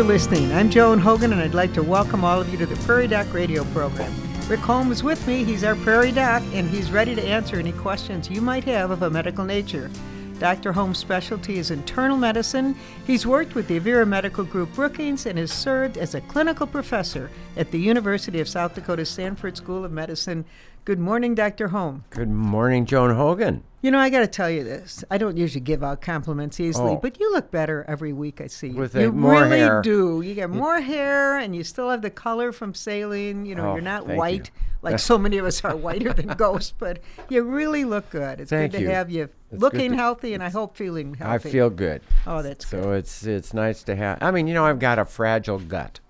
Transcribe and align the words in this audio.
for 0.00 0.04
listening. 0.04 0.50
I'm 0.52 0.70
Joan 0.70 0.98
Hogan, 0.98 1.30
and 1.30 1.42
I'd 1.42 1.52
like 1.52 1.74
to 1.74 1.82
welcome 1.82 2.24
all 2.24 2.40
of 2.40 2.48
you 2.48 2.56
to 2.56 2.64
the 2.64 2.76
Prairie 2.86 3.06
Doc 3.06 3.30
radio 3.34 3.64
program. 3.64 4.10
Rick 4.48 4.60
Holm 4.60 4.90
is 4.90 5.02
with 5.02 5.26
me. 5.26 5.44
He's 5.44 5.62
our 5.62 5.76
Prairie 5.76 6.10
Doc, 6.10 6.42
and 6.54 6.70
he's 6.70 6.90
ready 6.90 7.14
to 7.14 7.22
answer 7.22 7.56
any 7.56 7.72
questions 7.72 8.30
you 8.30 8.40
might 8.40 8.64
have 8.64 8.90
of 8.90 9.02
a 9.02 9.10
medical 9.10 9.44
nature. 9.44 9.90
Dr. 10.38 10.72
Holm's 10.72 10.96
specialty 10.96 11.58
is 11.58 11.70
internal 11.70 12.16
medicine. 12.16 12.74
He's 13.06 13.26
worked 13.26 13.54
with 13.54 13.68
the 13.68 13.78
Avera 13.78 14.08
Medical 14.08 14.42
Group 14.42 14.72
Brookings 14.72 15.26
and 15.26 15.38
has 15.38 15.52
served 15.52 15.98
as 15.98 16.14
a 16.14 16.22
clinical 16.22 16.66
professor 16.66 17.30
at 17.58 17.70
the 17.70 17.78
University 17.78 18.40
of 18.40 18.48
South 18.48 18.74
Dakota 18.74 19.04
Sanford 19.04 19.58
School 19.58 19.84
of 19.84 19.92
Medicine. 19.92 20.46
Good 20.86 20.98
morning, 20.98 21.34
Dr. 21.34 21.68
Holm. 21.68 22.04
Good 22.08 22.30
morning, 22.30 22.86
Joan 22.86 23.14
Hogan. 23.14 23.64
You 23.82 23.90
know, 23.90 23.98
I 23.98 24.10
got 24.10 24.20
to 24.20 24.26
tell 24.26 24.50
you 24.50 24.62
this. 24.62 25.02
I 25.10 25.16
don't 25.16 25.38
usually 25.38 25.62
give 25.62 25.82
out 25.82 26.02
compliments 26.02 26.60
easily, 26.60 26.92
Oh. 26.92 26.96
but 26.96 27.18
you 27.18 27.32
look 27.32 27.50
better 27.50 27.84
every 27.88 28.12
week 28.12 28.42
I 28.42 28.46
see 28.46 28.68
you. 28.68 28.74
With, 28.74 28.94
you 28.94 29.10
really 29.10 29.58
hair. 29.60 29.80
do. 29.80 30.20
You 30.20 30.34
got 30.34 30.50
more 30.50 30.80
hair, 30.82 31.38
and 31.38 31.56
you 31.56 31.64
still 31.64 31.88
have 31.88 32.02
the 32.02 32.10
color 32.10 32.52
from 32.52 32.74
saline. 32.74 33.46
You 33.46 33.54
know, 33.54 33.70
Oh, 33.70 33.72
you're 33.74 33.82
not 33.82 34.06
white 34.06 34.50
you. 34.54 34.62
like 34.82 34.98
so 34.98 35.16
many 35.16 35.38
of 35.38 35.46
us 35.46 35.64
are 35.64 35.74
whiter 35.74 36.12
than 36.12 36.26
ghosts, 36.36 36.74
but 36.78 36.98
you 37.30 37.42
really 37.42 37.84
look 37.86 38.10
good. 38.10 38.40
It's 38.40 38.50
Thank 38.50 38.72
good 38.72 38.78
to 38.78 38.84
you. 38.84 38.90
have 38.90 39.08
you 39.10 39.30
It's 39.50 39.62
looking 39.62 39.92
to- 39.92 39.96
healthy, 39.96 40.34
and 40.34 40.42
I 40.42 40.50
hope 40.50 40.76
feeling 40.76 41.14
healthy. 41.14 41.48
I 41.48 41.50
feel 41.50 41.70
good. 41.70 42.02
Oh, 42.26 42.42
that's 42.42 42.66
good. 42.66 42.82
So 42.84 42.92
it's 42.92 43.24
it's 43.26 43.54
nice 43.54 43.82
to 43.84 43.96
have. 43.96 44.18
I 44.20 44.30
mean, 44.30 44.46
you 44.46 44.52
know, 44.52 44.66
I've 44.66 44.78
got 44.78 44.98
a 44.98 45.06
fragile 45.06 45.58
gut. 45.58 46.00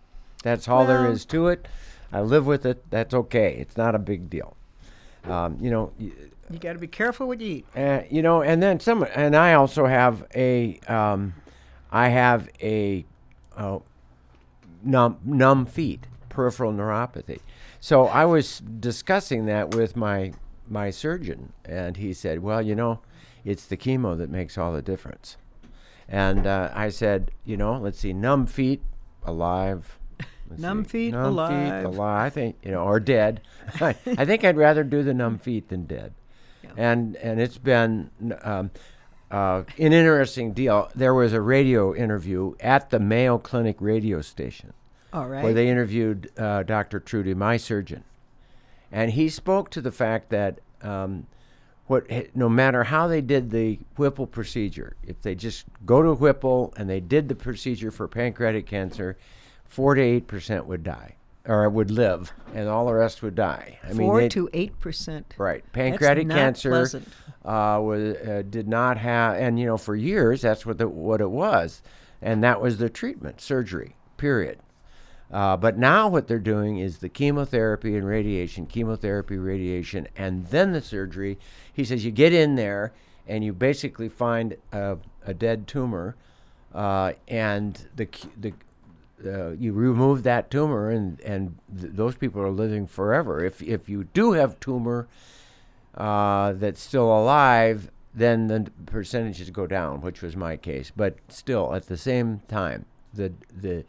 That's 0.42 0.66
all 0.66 0.86
there 0.86 1.02
Well- 1.02 1.12
is 1.12 1.24
to 1.26 1.46
it. 1.48 1.68
I 2.12 2.20
live 2.22 2.46
with 2.46 2.66
it. 2.66 2.90
That's 2.90 3.14
okay. 3.14 3.58
It's 3.60 3.76
not 3.76 3.94
a 3.94 3.98
big 4.00 4.28
deal. 4.28 4.56
Um, 5.24 5.58
you 5.60 5.70
know, 5.70 5.92
You 5.98 6.58
got 6.58 6.72
to 6.72 6.78
be 6.78 6.86
careful 6.86 7.26
what 7.28 7.40
you 7.40 7.46
eat. 7.56 7.66
uh, 7.76 8.02
you 8.10 8.22
know, 8.22 8.42
and 8.42 8.62
then 8.62 8.80
some. 8.80 9.06
And 9.14 9.36
I 9.36 9.54
also 9.54 9.86
have 9.86 10.24
a. 10.34 10.78
Um, 10.88 11.34
I 11.92 12.08
have 12.08 12.48
a. 12.62 13.04
Uh, 13.56 13.80
numb 14.82 15.18
numb 15.24 15.66
feet, 15.66 16.06
peripheral 16.28 16.72
neuropathy. 16.72 17.40
So 17.80 18.06
I 18.06 18.24
was 18.24 18.60
discussing 18.60 19.46
that 19.46 19.74
with 19.74 19.96
my 19.96 20.32
my 20.68 20.90
surgeon, 20.90 21.52
and 21.64 21.96
he 21.98 22.12
said, 22.14 22.40
"Well, 22.42 22.62
you 22.62 22.74
know, 22.74 23.00
it's 23.44 23.66
the 23.66 23.76
chemo 23.76 24.16
that 24.16 24.30
makes 24.30 24.56
all 24.56 24.72
the 24.72 24.82
difference." 24.82 25.36
And 26.08 26.46
uh, 26.46 26.70
I 26.74 26.88
said, 26.88 27.30
"You 27.44 27.56
know, 27.58 27.76
let's 27.78 27.98
see, 27.98 28.12
numb 28.14 28.46
feet, 28.46 28.82
alive." 29.24 29.98
Let's 30.50 30.62
Numb 30.62 30.84
feet, 30.84 31.12
numb 31.12 31.26
alive. 31.26 31.82
feet, 31.82 31.86
alive. 31.86 32.26
I 32.26 32.30
think 32.30 32.56
you 32.64 32.72
know, 32.72 32.82
or 32.82 32.98
dead. 32.98 33.40
I, 33.80 33.92
think 33.92 34.44
I'd 34.44 34.56
rather 34.56 34.82
do 34.82 35.04
the 35.04 35.14
numb 35.14 35.38
feet 35.38 35.68
than 35.68 35.86
dead. 35.86 36.12
And 36.76 37.16
and 37.16 37.40
it's 37.40 37.58
been 37.58 38.10
um, 38.42 38.70
uh, 39.30 39.62
an 39.78 39.92
interesting 39.92 40.52
deal. 40.52 40.88
There 40.94 41.14
was 41.14 41.32
a 41.32 41.40
radio 41.40 41.94
interview 41.94 42.54
at 42.60 42.90
the 42.90 42.98
Mayo 43.00 43.38
Clinic 43.38 43.76
radio 43.80 44.20
station 44.20 44.72
All 45.12 45.26
right. 45.26 45.42
where 45.42 45.52
they 45.52 45.68
interviewed 45.68 46.30
uh, 46.36 46.62
Dr. 46.62 47.00
Truty, 47.00 47.34
my 47.34 47.56
surgeon, 47.56 48.04
and 48.90 49.12
he 49.12 49.28
spoke 49.28 49.70
to 49.70 49.80
the 49.80 49.92
fact 49.92 50.30
that 50.30 50.60
um, 50.82 51.26
what 51.86 52.06
no 52.36 52.48
matter 52.48 52.84
how 52.84 53.08
they 53.08 53.20
did 53.20 53.50
the 53.50 53.80
Whipple 53.96 54.26
procedure, 54.26 54.96
if 55.02 55.20
they 55.22 55.34
just 55.34 55.64
go 55.84 56.02
to 56.02 56.14
Whipple 56.14 56.72
and 56.76 56.88
they 56.88 57.00
did 57.00 57.28
the 57.28 57.34
procedure 57.34 57.90
for 57.90 58.06
pancreatic 58.06 58.66
cancer, 58.66 59.18
four 59.70 59.94
to 59.94 60.02
eight 60.02 60.26
percent 60.26 60.66
would 60.66 60.84
die 60.84 61.16
or 61.46 61.66
would 61.70 61.90
live, 61.90 62.32
and 62.54 62.68
all 62.68 62.86
the 62.86 62.92
rest 62.92 63.22
would 63.22 63.34
die. 63.34 63.78
I 63.82 63.94
Four 63.94 64.20
they- 64.20 64.28
to 64.30 64.50
eight 64.52 64.78
percent. 64.78 65.34
Right, 65.38 65.64
pancreatic 65.72 66.28
cancer 66.28 67.02
uh, 67.44 67.80
was 67.82 68.16
uh, 68.16 68.42
did 68.48 68.68
not 68.68 68.98
have, 68.98 69.36
and 69.36 69.58
you 69.58 69.64
know, 69.64 69.78
for 69.78 69.96
years 69.96 70.42
that's 70.42 70.66
what 70.66 70.76
the, 70.76 70.88
what 70.88 71.22
it 71.22 71.30
was, 71.30 71.82
and 72.20 72.44
that 72.44 72.60
was 72.60 72.76
the 72.76 72.90
treatment, 72.90 73.40
surgery, 73.40 73.96
period. 74.18 74.58
Uh, 75.32 75.56
but 75.56 75.78
now 75.78 76.08
what 76.08 76.26
they're 76.26 76.40
doing 76.40 76.78
is 76.78 76.98
the 76.98 77.08
chemotherapy 77.08 77.96
and 77.96 78.04
radiation, 78.04 78.66
chemotherapy, 78.66 79.38
radiation, 79.38 80.08
and 80.16 80.46
then 80.48 80.72
the 80.72 80.82
surgery. 80.82 81.38
He 81.72 81.84
says 81.84 82.04
you 82.04 82.10
get 82.10 82.32
in 82.32 82.56
there 82.56 82.92
and 83.28 83.44
you 83.44 83.52
basically 83.52 84.08
find 84.08 84.56
a, 84.72 84.98
a 85.24 85.32
dead 85.32 85.68
tumor, 85.68 86.16
uh, 86.74 87.12
and 87.28 87.88
the 87.94 88.08
the 88.36 88.52
uh, 89.24 89.50
you 89.50 89.72
remove 89.72 90.22
that 90.22 90.50
tumor 90.50 90.90
and 90.90 91.20
and 91.20 91.58
th- 91.78 91.92
those 91.94 92.14
people 92.14 92.40
are 92.42 92.50
living 92.50 92.86
forever. 92.86 93.44
If 93.44 93.62
if 93.62 93.88
you 93.88 94.04
do 94.04 94.32
have 94.32 94.58
tumor 94.60 95.08
uh, 95.94 96.52
that's 96.52 96.80
still 96.80 97.06
alive, 97.06 97.90
then 98.14 98.46
the 98.46 98.70
percentages 98.86 99.50
go 99.50 99.66
down, 99.66 100.00
which 100.00 100.22
was 100.22 100.36
my 100.36 100.56
case. 100.56 100.92
But 100.94 101.16
still, 101.28 101.74
at 101.74 101.86
the 101.86 101.96
same 101.96 102.40
time, 102.48 102.86
the 103.12 103.32
the 103.54 103.84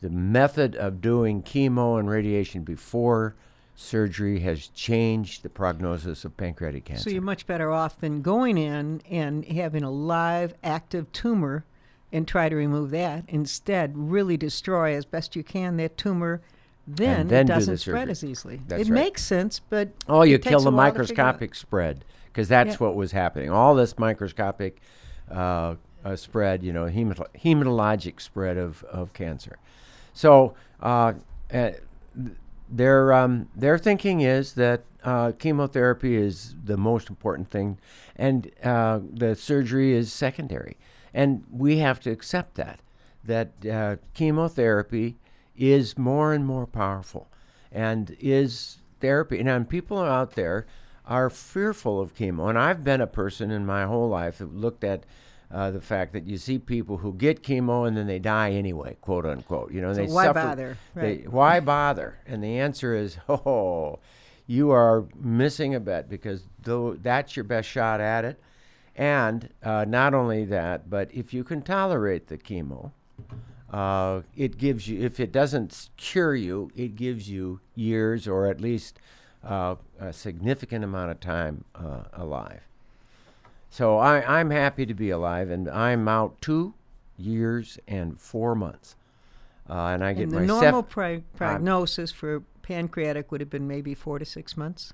the 0.00 0.10
method 0.10 0.76
of 0.76 1.00
doing 1.00 1.42
chemo 1.42 1.98
and 1.98 2.08
radiation 2.08 2.62
before 2.62 3.34
surgery 3.74 4.40
has 4.40 4.68
changed 4.68 5.42
the 5.42 5.48
prognosis 5.48 6.24
of 6.24 6.36
pancreatic 6.36 6.84
cancer. 6.84 7.04
So 7.04 7.10
you're 7.10 7.22
much 7.22 7.46
better 7.46 7.70
off 7.70 7.98
than 7.98 8.20
going 8.22 8.58
in 8.58 9.00
and 9.10 9.44
having 9.46 9.82
a 9.82 9.90
live, 9.90 10.54
active 10.62 11.10
tumor 11.12 11.64
and 12.12 12.26
try 12.26 12.48
to 12.48 12.56
remove 12.56 12.90
that. 12.90 13.24
Instead, 13.28 13.92
really 13.96 14.36
destroy 14.36 14.94
as 14.94 15.04
best 15.04 15.36
you 15.36 15.42
can 15.44 15.76
that 15.78 15.96
tumor. 15.96 16.40
Then, 16.86 17.28
then 17.28 17.42
it 17.42 17.46
do 17.46 17.52
the 17.52 17.58
doesn't 17.58 17.76
spread 17.78 18.08
as 18.08 18.24
easily. 18.24 18.60
That's 18.66 18.82
it 18.82 18.90
right. 18.90 19.02
makes 19.04 19.22
sense, 19.22 19.60
but 19.60 19.90
Oh, 20.08 20.22
you 20.22 20.38
kill 20.38 20.60
the 20.60 20.70
a 20.70 20.72
while 20.72 20.92
to 20.92 20.98
figure 21.04 21.22
out. 21.22 21.26
microscopic 21.26 21.54
spread 21.54 22.04
because 22.26 22.48
that's 22.48 22.70
Yeah. 22.72 22.76
what 22.78 22.96
was 22.96 23.12
happening. 23.12 23.50
All 23.50 23.74
this 23.76 23.96
microscopic 23.98 24.80
uh, 25.30 25.76
uh, 26.04 26.16
spread, 26.16 26.64
you 26.64 26.72
know, 26.72 26.86
hematolo- 26.86 27.28
hematologic 27.38 28.20
spread 28.20 28.56
of, 28.56 28.82
of 28.84 29.12
cancer. 29.12 29.58
So 30.14 30.54
uh, 30.80 31.12
uh, 31.52 31.70
their 32.68 33.12
um, 33.12 33.48
their 33.54 33.78
thinking 33.78 34.20
is 34.20 34.54
that 34.54 34.82
uh, 35.04 35.32
chemotherapy 35.38 36.16
is 36.16 36.54
the 36.64 36.76
most 36.76 37.08
important 37.08 37.50
thing, 37.50 37.78
and 38.16 38.50
uh, 38.64 39.00
the 39.12 39.34
surgery 39.34 39.92
is 39.92 40.12
secondary. 40.12 40.76
And 41.14 41.44
we 41.50 41.78
have 41.78 42.00
to 42.00 42.10
accept 42.10 42.54
that 42.56 42.80
that 43.24 43.50
uh, 43.66 43.96
chemotherapy 44.14 45.16
is 45.56 45.98
more 45.98 46.32
and 46.32 46.46
more 46.46 46.66
powerful, 46.66 47.28
and 47.70 48.16
is 48.18 48.78
therapy. 49.00 49.38
And, 49.38 49.48
and 49.48 49.68
people 49.68 49.98
out 49.98 50.32
there 50.32 50.66
are 51.06 51.28
fearful 51.28 52.00
of 52.00 52.14
chemo. 52.14 52.48
And 52.48 52.58
I've 52.58 52.82
been 52.82 53.00
a 53.02 53.06
person 53.06 53.50
in 53.50 53.66
my 53.66 53.84
whole 53.84 54.08
life 54.08 54.38
that 54.38 54.54
looked 54.54 54.84
at 54.84 55.04
uh, 55.52 55.70
the 55.70 55.80
fact 55.80 56.12
that 56.14 56.26
you 56.26 56.38
see 56.38 56.58
people 56.58 56.98
who 56.98 57.12
get 57.12 57.42
chemo 57.42 57.86
and 57.86 57.96
then 57.96 58.06
they 58.06 58.18
die 58.20 58.52
anyway, 58.52 58.96
quote 59.00 59.26
unquote. 59.26 59.72
You 59.72 59.80
know, 59.82 59.92
So 59.92 60.06
they 60.06 60.12
why 60.12 60.24
suffer. 60.26 60.34
bother? 60.40 60.78
they- 60.94 61.02
Right. 61.02 61.28
why 61.32 61.60
bother? 61.60 62.18
And 62.26 62.42
the 62.42 62.58
answer 62.58 62.94
is, 62.94 63.18
oh, 63.28 63.98
you 64.46 64.70
are 64.70 65.04
missing 65.16 65.74
a 65.74 65.80
bet 65.80 66.08
because 66.08 66.44
though 66.62 66.94
that's 66.94 67.36
your 67.36 67.44
best 67.44 67.68
shot 67.68 68.00
at 68.00 68.24
it. 68.24 68.40
And 68.96 69.48
uh, 69.62 69.84
not 69.86 70.14
only 70.14 70.44
that, 70.46 70.90
but 70.90 71.12
if 71.12 71.32
you 71.32 71.44
can 71.44 71.62
tolerate 71.62 72.26
the 72.26 72.36
chemo, 72.36 72.92
uh, 73.72 74.22
it 74.36 74.58
gives 74.58 74.88
you, 74.88 75.00
if 75.00 75.20
it 75.20 75.32
doesn't 75.32 75.90
cure 75.96 76.34
you, 76.34 76.70
it 76.76 76.96
gives 76.96 77.30
you 77.30 77.60
years 77.74 78.26
or 78.26 78.46
at 78.46 78.60
least 78.60 78.98
uh, 79.44 79.76
a 79.98 80.12
significant 80.12 80.84
amount 80.84 81.10
of 81.10 81.20
time 81.20 81.64
uh, 81.74 82.02
alive. 82.12 82.62
So 83.70 83.98
I, 83.98 84.40
I'm 84.40 84.50
happy 84.50 84.84
to 84.84 84.94
be 84.94 85.10
alive, 85.10 85.48
and 85.48 85.68
I'm 85.70 86.08
out 86.08 86.40
two 86.42 86.74
years 87.16 87.78
and 87.86 88.20
four 88.20 88.54
months. 88.56 88.96
Uh, 89.68 89.74
and 89.94 90.04
I 90.04 90.12
get 90.12 90.24
And 90.24 90.32
the 90.32 90.40
my 90.40 90.46
normal 90.46 90.82
sep- 90.82 91.22
prognosis 91.36 92.10
for 92.10 92.42
pancreatic 92.62 93.30
would 93.30 93.40
have 93.40 93.50
been 93.50 93.68
maybe 93.68 93.94
four 93.94 94.18
to 94.18 94.24
six 94.24 94.56
months. 94.56 94.92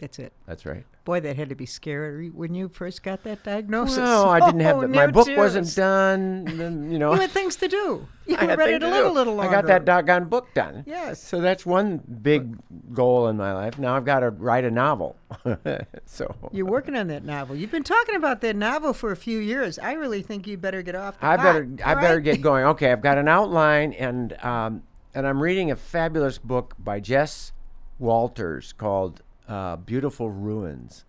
That's 0.00 0.18
it. 0.18 0.32
that's 0.46 0.64
right. 0.66 0.84
Boy, 1.04 1.20
that 1.20 1.36
had 1.36 1.48
to 1.50 1.54
be 1.54 1.66
scary 1.66 2.28
when 2.30 2.54
you 2.54 2.68
first 2.68 3.02
got 3.02 3.22
that 3.24 3.42
diagnosis. 3.44 3.98
Well, 3.98 4.28
I 4.30 4.40
didn't 4.40 4.60
have 4.60 4.76
Oh, 4.78 4.80
the, 4.82 4.88
my 4.88 5.06
no 5.06 5.12
book 5.12 5.28
wasn't 5.36 5.74
done. 5.76 6.46
you 6.90 6.98
know, 6.98 7.12
You 7.14 7.20
had 7.20 7.30
things 7.30 7.56
to 7.56 7.68
do. 7.68 8.06
You 8.26 8.36
I 8.36 8.44
had 8.44 8.58
read 8.58 8.66
things 8.66 8.76
a 8.76 8.86
to 8.86 8.90
little, 8.90 9.10
do. 9.10 9.14
little 9.14 9.34
longer. 9.34 9.50
I 9.50 9.52
got 9.60 9.66
that 9.66 9.84
doggone 9.84 10.26
book 10.26 10.54
done. 10.54 10.84
Yes. 10.86 11.20
So 11.22 11.40
that's 11.40 11.66
one 11.66 11.98
big 12.22 12.56
goal 12.94 13.26
in 13.28 13.36
my 13.36 13.52
life. 13.52 13.78
Now 13.78 13.96
I've 13.96 14.04
got 14.04 14.20
to 14.20 14.30
write 14.30 14.64
a 14.64 14.70
novel. 14.70 15.16
so 16.06 16.34
You're 16.52 16.66
working 16.66 16.94
on 16.96 17.08
that 17.08 17.24
novel. 17.24 17.56
You've 17.56 17.72
been 17.72 17.82
talking 17.82 18.14
about 18.14 18.40
that 18.42 18.54
novel 18.56 18.92
for 18.92 19.10
a 19.10 19.16
few 19.16 19.38
years. 19.38 19.78
I 19.78 19.92
really 19.94 20.22
think 20.22 20.46
you 20.46 20.56
better 20.56 20.80
get 20.82 20.94
off 20.94 21.18
the 21.18 21.26
I 21.26 21.36
pot, 21.36 21.42
better 21.42 21.68
I 21.84 21.94
all 21.94 22.00
better 22.00 22.20
get 22.20 22.40
going. 22.40 22.64
Okay, 22.66 22.92
I've 22.92 23.02
got 23.02 23.18
an 23.18 23.28
outline 23.28 23.92
and 23.94 24.32
um, 24.44 24.82
and 25.14 25.26
I'm 25.26 25.42
reading 25.42 25.70
a 25.70 25.76
fabulous 25.76 26.38
book 26.38 26.74
by 26.78 27.00
Jess 27.00 27.52
Walters 27.98 28.72
called 28.72 29.22
uh, 29.50 29.76
"Beautiful 29.76 30.30
Ruins," 30.30 31.04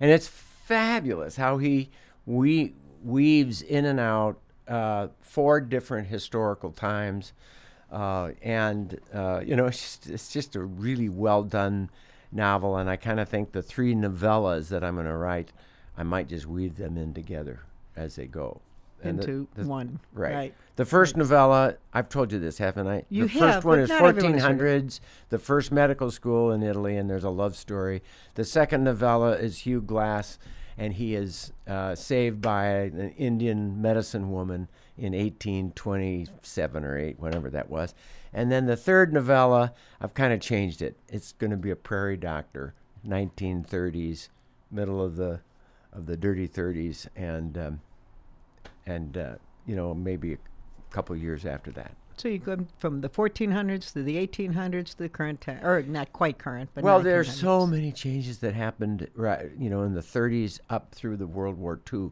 and 0.00 0.10
it's 0.10 0.28
fabulous 0.28 1.36
how 1.36 1.58
he 1.58 1.88
we 2.26 2.74
weaves 3.02 3.62
in 3.62 3.84
and 3.84 4.00
out 4.00 4.38
uh, 4.68 5.08
four 5.20 5.60
different 5.60 6.08
historical 6.08 6.72
times, 6.72 7.32
uh, 7.92 8.30
and 8.42 8.98
uh, 9.14 9.40
you 9.44 9.54
know 9.56 9.66
it's 9.70 9.80
just, 9.80 10.10
it's 10.10 10.32
just 10.32 10.56
a 10.56 10.60
really 10.62 11.08
well 11.08 11.42
done 11.42 11.88
novel. 12.32 12.76
And 12.76 12.90
I 12.90 12.96
kind 12.96 13.20
of 13.20 13.28
think 13.28 13.52
the 13.52 13.62
three 13.62 13.94
novellas 13.94 14.68
that 14.68 14.82
I'm 14.82 14.94
going 14.94 15.06
to 15.06 15.16
write, 15.16 15.52
I 15.96 16.02
might 16.02 16.28
just 16.28 16.46
weave 16.46 16.76
them 16.76 16.96
in 16.98 17.14
together 17.14 17.60
as 17.94 18.16
they 18.16 18.26
go. 18.26 18.60
And 19.02 19.18
the- 19.18 19.22
into 19.22 19.48
the- 19.54 19.66
one. 19.66 20.00
Right. 20.12 20.54
The 20.76 20.84
first 20.84 21.16
novella, 21.16 21.76
I've 21.94 22.10
told 22.10 22.32
you 22.32 22.38
this, 22.38 22.58
haven't 22.58 22.86
I? 22.86 23.04
You 23.08 23.24
the 23.24 23.28
first 23.30 23.54
have, 23.54 23.64
one 23.64 23.78
but 23.78 23.82
is 23.84 23.88
not 23.88 24.04
everyone 24.04 24.34
has 24.34 24.42
heard 24.42 24.58
1400s, 24.58 25.00
the 25.30 25.38
first 25.38 25.72
medical 25.72 26.10
school 26.10 26.52
in 26.52 26.62
Italy, 26.62 26.98
and 26.98 27.08
there's 27.08 27.24
a 27.24 27.30
love 27.30 27.56
story. 27.56 28.02
The 28.34 28.44
second 28.44 28.84
novella 28.84 29.36
is 29.36 29.60
Hugh 29.60 29.80
Glass, 29.80 30.38
and 30.76 30.92
he 30.92 31.14
is 31.14 31.52
uh, 31.66 31.94
saved 31.94 32.42
by 32.42 32.66
an 32.66 33.14
Indian 33.16 33.80
medicine 33.80 34.30
woman 34.30 34.68
in 34.98 35.14
1827 35.14 36.84
or 36.84 36.98
8, 36.98 37.18
whatever 37.18 37.48
that 37.48 37.70
was. 37.70 37.94
And 38.34 38.52
then 38.52 38.66
the 38.66 38.76
third 38.76 39.14
novella, 39.14 39.72
I've 39.98 40.12
kind 40.12 40.34
of 40.34 40.40
changed 40.40 40.82
it. 40.82 40.98
It's 41.08 41.32
going 41.32 41.52
to 41.52 41.56
be 41.56 41.70
a 41.70 41.76
prairie 41.76 42.18
doctor, 42.18 42.74
1930s, 43.06 44.28
middle 44.70 45.02
of 45.02 45.16
the 45.16 45.40
of 45.92 46.04
the 46.04 46.16
dirty 46.18 46.46
30s, 46.46 47.06
and 47.16 47.56
um, 47.56 47.80
and 48.84 49.16
uh, 49.16 49.34
you 49.64 49.74
know 49.74 49.94
maybe 49.94 50.36
couple 50.90 51.16
years 51.16 51.44
after 51.44 51.70
that. 51.72 51.92
So 52.16 52.28
you 52.28 52.38
go 52.38 52.66
from 52.78 53.02
the 53.02 53.10
1400s 53.10 53.92
to 53.92 54.02
the 54.02 54.16
1800s 54.26 54.92
to 54.92 54.98
the 54.98 55.08
current 55.08 55.40
time, 55.42 55.62
or 55.62 55.82
not 55.82 56.12
quite 56.14 56.38
current, 56.38 56.70
but 56.74 56.82
well, 56.82 57.02
there's 57.02 57.30
so 57.32 57.66
many 57.66 57.92
changes 57.92 58.38
that 58.38 58.54
happened, 58.54 59.08
right? 59.14 59.50
You 59.58 59.68
know, 59.68 59.82
in 59.82 59.92
the 59.92 60.00
30s 60.00 60.60
up 60.70 60.94
through 60.94 61.18
the 61.18 61.26
World 61.26 61.58
War 61.58 61.78
II, 61.92 62.10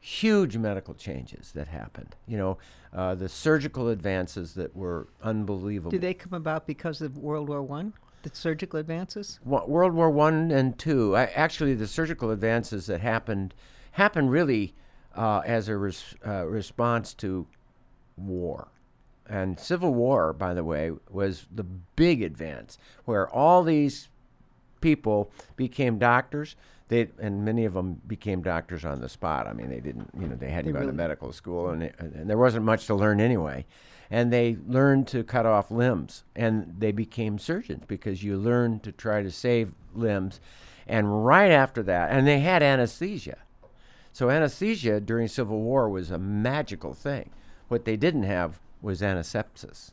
huge 0.00 0.56
medical 0.56 0.92
changes 0.94 1.52
that 1.52 1.68
happened. 1.68 2.16
You 2.26 2.36
know, 2.36 2.58
uh, 2.92 3.14
the 3.14 3.28
surgical 3.28 3.88
advances 3.88 4.54
that 4.54 4.74
were 4.74 5.06
unbelievable. 5.22 5.92
Did 5.92 6.00
they 6.00 6.14
come 6.14 6.34
about 6.34 6.66
because 6.66 7.00
of 7.00 7.16
World 7.16 7.48
War 7.48 7.62
One? 7.62 7.92
The 8.22 8.30
surgical 8.32 8.80
advances. 8.80 9.38
Wa- 9.44 9.66
World 9.66 9.92
War 9.94 10.10
One 10.10 10.50
and 10.50 10.76
Two. 10.78 11.14
I, 11.14 11.26
actually, 11.26 11.74
the 11.74 11.86
surgical 11.86 12.30
advances 12.32 12.86
that 12.86 13.00
happened 13.00 13.54
happened 13.92 14.32
really 14.32 14.74
uh, 15.14 15.42
as 15.46 15.68
a 15.68 15.76
res- 15.76 16.16
uh, 16.26 16.44
response 16.46 17.14
to 17.14 17.46
war. 18.16 18.68
And 19.26 19.58
Civil 19.58 19.94
War, 19.94 20.32
by 20.32 20.52
the 20.52 20.64
way, 20.64 20.92
was 21.10 21.46
the 21.52 21.64
big 21.64 22.22
advance 22.22 22.78
where 23.04 23.28
all 23.28 23.62
these 23.62 24.08
people 24.80 25.30
became 25.56 25.98
doctors. 25.98 26.56
They 26.88 27.08
and 27.18 27.42
many 27.44 27.64
of 27.64 27.72
them 27.72 28.02
became 28.06 28.42
doctors 28.42 28.84
on 28.84 29.00
the 29.00 29.08
spot. 29.08 29.46
I 29.46 29.54
mean, 29.54 29.70
they 29.70 29.80
didn't, 29.80 30.10
you 30.18 30.26
know, 30.28 30.36
they 30.36 30.50
hadn't 30.50 30.66
They 30.66 30.72
gone 30.72 30.82
really- 30.82 30.92
to 30.92 30.96
medical 30.96 31.32
school, 31.32 31.70
and, 31.70 31.84
it, 31.84 31.94
and 31.98 32.28
there 32.28 32.36
wasn't 32.36 32.66
much 32.66 32.86
to 32.86 32.94
learn 32.94 33.20
anyway. 33.20 33.64
And 34.10 34.30
they 34.30 34.58
learned 34.68 35.08
to 35.08 35.24
cut 35.24 35.46
off 35.46 35.70
limbs, 35.70 36.24
and 36.36 36.74
they 36.78 36.92
became 36.92 37.38
surgeons 37.38 37.84
because 37.88 38.22
you 38.22 38.36
learn 38.36 38.80
to 38.80 38.92
try 38.92 39.22
to 39.22 39.30
save 39.30 39.72
limbs. 39.94 40.40
And 40.86 41.24
right 41.24 41.50
after 41.50 41.82
that, 41.84 42.10
and 42.10 42.26
they 42.26 42.40
had 42.40 42.62
anesthesia. 42.62 43.38
So 44.12 44.28
anesthesia 44.28 45.00
during 45.00 45.28
Civil 45.28 45.62
War 45.62 45.88
was 45.88 46.10
a 46.10 46.18
magical 46.18 46.92
thing. 46.92 47.30
What 47.68 47.84
they 47.84 47.96
didn't 47.96 48.24
have 48.24 48.60
was 48.82 49.00
antisepsis. 49.00 49.90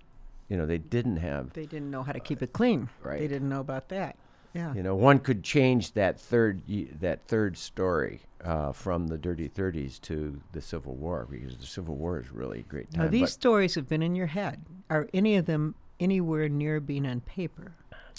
You 0.49 0.57
know, 0.57 0.65
they 0.65 0.77
didn't 0.77 1.17
have 1.17 1.53
They 1.53 1.65
didn't 1.65 1.91
know 1.91 2.03
how 2.03 2.11
to 2.11 2.19
keep 2.19 2.41
it 2.41 2.51
clean. 2.51 2.89
Right. 3.01 3.19
They 3.19 3.27
didn't 3.27 3.47
know 3.47 3.61
about 3.61 3.89
that. 3.89 4.17
Yeah. 4.53 4.73
You 4.73 4.83
know, 4.83 4.95
one 4.95 5.19
could 5.19 5.43
change 5.43 5.93
that 5.93 6.19
third 6.19 6.61
that 6.99 7.25
third 7.27 7.57
story 7.57 8.21
uh, 8.43 8.73
from 8.73 9.07
the 9.07 9.17
Dirty 9.17 9.47
Thirties 9.47 9.97
to 9.99 10.41
the 10.51 10.61
Civil 10.61 10.95
War 10.95 11.25
because 11.29 11.57
the 11.57 11.65
Civil 11.65 11.95
War 11.95 12.19
is 12.19 12.31
really 12.31 12.59
a 12.59 12.63
great 12.63 12.91
time. 12.91 13.05
Now 13.05 13.09
these 13.09 13.21
but 13.21 13.29
stories 13.29 13.75
have 13.75 13.87
been 13.87 14.01
in 14.01 14.13
your 14.13 14.27
head. 14.27 14.61
Are 14.89 15.07
any 15.13 15.37
of 15.37 15.45
them 15.45 15.75
anywhere 16.01 16.49
near 16.49 16.81
being 16.81 17.05
on 17.05 17.21
paper? 17.21 17.71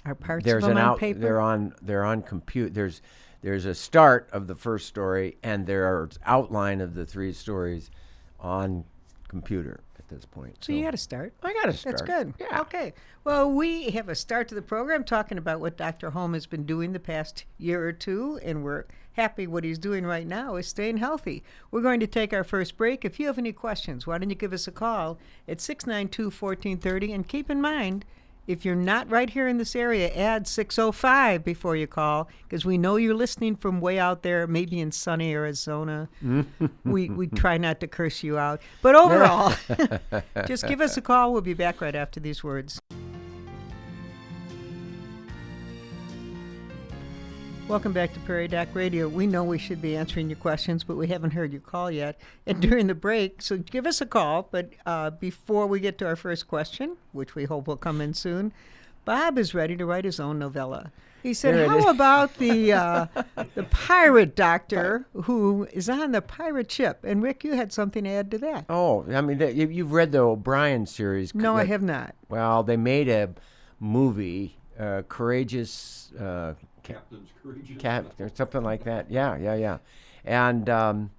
Are 0.06 0.14
parts 0.14 0.44
there's 0.44 0.64
of 0.64 0.70
them 0.70 0.78
an 0.78 0.84
on 0.84 0.90
out. 0.92 0.98
paper? 0.98 1.18
They're 1.18 1.40
on. 1.40 1.74
They're 1.82 2.04
on 2.04 2.22
compute. 2.22 2.72
There's 2.72 3.02
there's 3.42 3.66
a 3.66 3.74
start 3.74 4.30
of 4.32 4.46
the 4.46 4.54
first 4.54 4.88
story, 4.88 5.36
and 5.42 5.66
there 5.66 5.84
are 5.84 6.08
outline 6.24 6.80
of 6.80 6.94
the 6.94 7.04
three 7.04 7.32
stories 7.34 7.90
on 8.40 8.84
computer 9.32 9.80
at 9.98 10.06
this 10.10 10.26
point. 10.26 10.54
so 10.60 10.72
you 10.72 10.84
got 10.84 10.90
to 10.90 10.98
start. 10.98 11.32
I 11.42 11.54
got 11.54 11.64
to 11.64 11.72
start. 11.72 11.96
That's 11.96 12.06
good. 12.06 12.34
Yeah. 12.38 12.60
Okay. 12.60 12.92
Well, 13.24 13.50
we 13.50 13.90
have 13.92 14.10
a 14.10 14.14
start 14.14 14.46
to 14.48 14.54
the 14.54 14.60
program 14.60 15.04
talking 15.04 15.38
about 15.38 15.58
what 15.58 15.78
Dr. 15.78 16.10
Holm 16.10 16.34
has 16.34 16.44
been 16.44 16.66
doing 16.66 16.92
the 16.92 17.00
past 17.00 17.46
year 17.56 17.88
or 17.88 17.92
two, 17.92 18.38
and 18.42 18.62
we're 18.62 18.84
happy 19.12 19.46
what 19.46 19.64
he's 19.64 19.78
doing 19.78 20.04
right 20.04 20.26
now 20.26 20.56
is 20.56 20.66
staying 20.66 20.98
healthy. 20.98 21.42
We're 21.70 21.80
going 21.80 22.00
to 22.00 22.06
take 22.06 22.34
our 22.34 22.44
first 22.44 22.76
break. 22.76 23.06
If 23.06 23.18
you 23.18 23.26
have 23.26 23.38
any 23.38 23.52
questions, 23.52 24.06
why 24.06 24.18
don't 24.18 24.28
you 24.28 24.36
give 24.36 24.52
us 24.52 24.68
a 24.68 24.72
call 24.72 25.18
at 25.48 25.62
692 25.62 26.24
1430? 26.24 27.12
And 27.14 27.26
keep 27.26 27.48
in 27.48 27.62
mind, 27.62 28.04
if 28.46 28.64
you're 28.64 28.74
not 28.74 29.10
right 29.10 29.30
here 29.30 29.46
in 29.46 29.58
this 29.58 29.76
area, 29.76 30.12
add 30.14 30.46
605 30.46 31.44
before 31.44 31.76
you 31.76 31.86
call 31.86 32.28
because 32.42 32.64
we 32.64 32.76
know 32.76 32.96
you're 32.96 33.14
listening 33.14 33.56
from 33.56 33.80
way 33.80 33.98
out 33.98 34.22
there, 34.22 34.46
maybe 34.46 34.80
in 34.80 34.90
sunny 34.92 35.32
Arizona. 35.32 36.08
we, 36.84 37.08
we 37.08 37.26
try 37.28 37.56
not 37.58 37.80
to 37.80 37.86
curse 37.86 38.22
you 38.22 38.38
out. 38.38 38.60
But 38.82 38.94
overall, 38.94 39.54
just 40.46 40.66
give 40.66 40.80
us 40.80 40.96
a 40.96 41.00
call. 41.00 41.32
We'll 41.32 41.42
be 41.42 41.54
back 41.54 41.80
right 41.80 41.94
after 41.94 42.20
these 42.20 42.42
words. 42.42 42.80
Welcome 47.72 47.94
back 47.94 48.12
to 48.12 48.20
Prairie 48.20 48.48
Doc 48.48 48.68
Radio. 48.74 49.08
We 49.08 49.26
know 49.26 49.44
we 49.44 49.56
should 49.56 49.80
be 49.80 49.96
answering 49.96 50.28
your 50.28 50.36
questions, 50.36 50.84
but 50.84 50.98
we 50.98 51.06
haven't 51.06 51.30
heard 51.30 51.52
your 51.52 51.62
call 51.62 51.90
yet. 51.90 52.20
And 52.46 52.60
during 52.60 52.86
the 52.86 52.94
break, 52.94 53.40
so 53.40 53.56
give 53.56 53.86
us 53.86 54.02
a 54.02 54.04
call. 54.04 54.46
But 54.50 54.74
uh, 54.84 55.08
before 55.08 55.66
we 55.66 55.80
get 55.80 55.96
to 55.96 56.06
our 56.06 56.14
first 56.14 56.46
question, 56.46 56.98
which 57.12 57.34
we 57.34 57.44
hope 57.44 57.66
will 57.66 57.78
come 57.78 58.02
in 58.02 58.12
soon, 58.12 58.52
Bob 59.06 59.38
is 59.38 59.54
ready 59.54 59.74
to 59.78 59.86
write 59.86 60.04
his 60.04 60.20
own 60.20 60.38
novella. 60.38 60.92
He 61.22 61.32
said, 61.32 61.66
"How 61.66 61.78
is." 61.78 61.86
about 61.86 62.36
the 62.36 62.74
uh, 62.74 63.06
the 63.54 63.62
pirate 63.70 64.36
doctor 64.36 65.06
who 65.22 65.66
is 65.72 65.88
on 65.88 66.12
the 66.12 66.20
pirate 66.20 66.70
ship?" 66.70 67.02
And 67.04 67.22
Rick, 67.22 67.42
you 67.42 67.54
had 67.54 67.72
something 67.72 68.04
to 68.04 68.10
add 68.10 68.30
to 68.32 68.38
that. 68.38 68.66
Oh, 68.68 69.06
I 69.10 69.22
mean, 69.22 69.40
you've 69.56 69.92
read 69.92 70.12
the 70.12 70.18
O'Brian 70.18 70.84
series. 70.84 71.34
no, 71.34 71.56
I 71.56 71.64
have 71.64 71.82
not. 71.82 72.16
Well, 72.28 72.64
they 72.64 72.76
made 72.76 73.08
a 73.08 73.30
movie, 73.80 74.58
uh, 74.78 75.04
Courageous 75.08 76.12
uh, 76.20 76.52
Captain's 76.82 77.30
courageous. 77.42 77.76
Or 78.18 78.30
something 78.34 78.62
like 78.62 78.84
that. 78.84 79.10
Yeah, 79.10 79.36
yeah, 79.36 79.54
yeah. 79.54 79.78
And 80.24 80.68
um, 80.68 81.10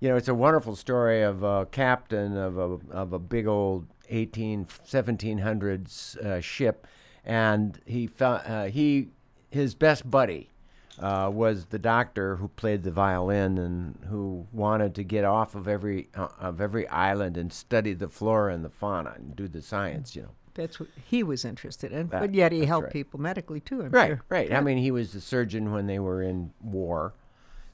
you 0.00 0.08
know, 0.08 0.16
it's 0.16 0.28
a 0.28 0.34
wonderful 0.34 0.76
story 0.76 1.22
of 1.22 1.42
a 1.42 1.66
captain 1.66 2.36
of 2.36 2.58
a 2.58 2.78
of 2.90 3.12
a 3.12 3.18
big 3.18 3.46
old 3.46 3.86
18 4.08 4.66
1700s 4.66 6.16
uh, 6.18 6.40
ship, 6.40 6.86
and 7.24 7.80
he 7.86 8.06
found 8.06 8.42
uh, 8.46 8.64
he 8.64 9.08
his 9.50 9.74
best 9.74 10.10
buddy. 10.10 10.48
Uh, 10.98 11.28
was 11.32 11.64
the 11.66 11.78
doctor 11.78 12.36
who 12.36 12.48
played 12.48 12.82
the 12.82 12.90
violin 12.90 13.56
and 13.56 13.98
who 14.10 14.46
wanted 14.52 14.94
to 14.94 15.02
get 15.02 15.24
off 15.24 15.54
of 15.54 15.66
every 15.66 16.08
uh, 16.14 16.28
of 16.38 16.60
every 16.60 16.86
island 16.88 17.36
and 17.36 17.50
study 17.50 17.94
the 17.94 18.08
flora 18.08 18.52
and 18.54 18.62
the 18.62 18.68
fauna 18.68 19.14
and 19.16 19.34
do 19.34 19.48
the 19.48 19.62
science, 19.62 20.14
you 20.14 20.22
know. 20.22 20.28
That's 20.54 20.78
what 20.78 20.88
he 21.04 21.22
was 21.22 21.44
interested 21.44 21.92
in. 21.92 22.08
That- 22.08 22.20
but 22.20 22.34
yet 22.34 22.52
he 22.52 22.66
helped 22.66 22.84
right. 22.86 22.92
people 22.92 23.20
medically 23.20 23.60
too. 23.60 23.82
I'm 23.82 23.90
Right, 23.90 24.08
sure. 24.08 24.22
right. 24.28 24.52
I 24.52 24.60
mean, 24.60 24.78
he 24.78 24.90
was 24.90 25.12
the 25.12 25.20
surgeon 25.20 25.72
when 25.72 25.86
they 25.86 25.98
were 25.98 26.22
in 26.22 26.52
war. 26.60 27.14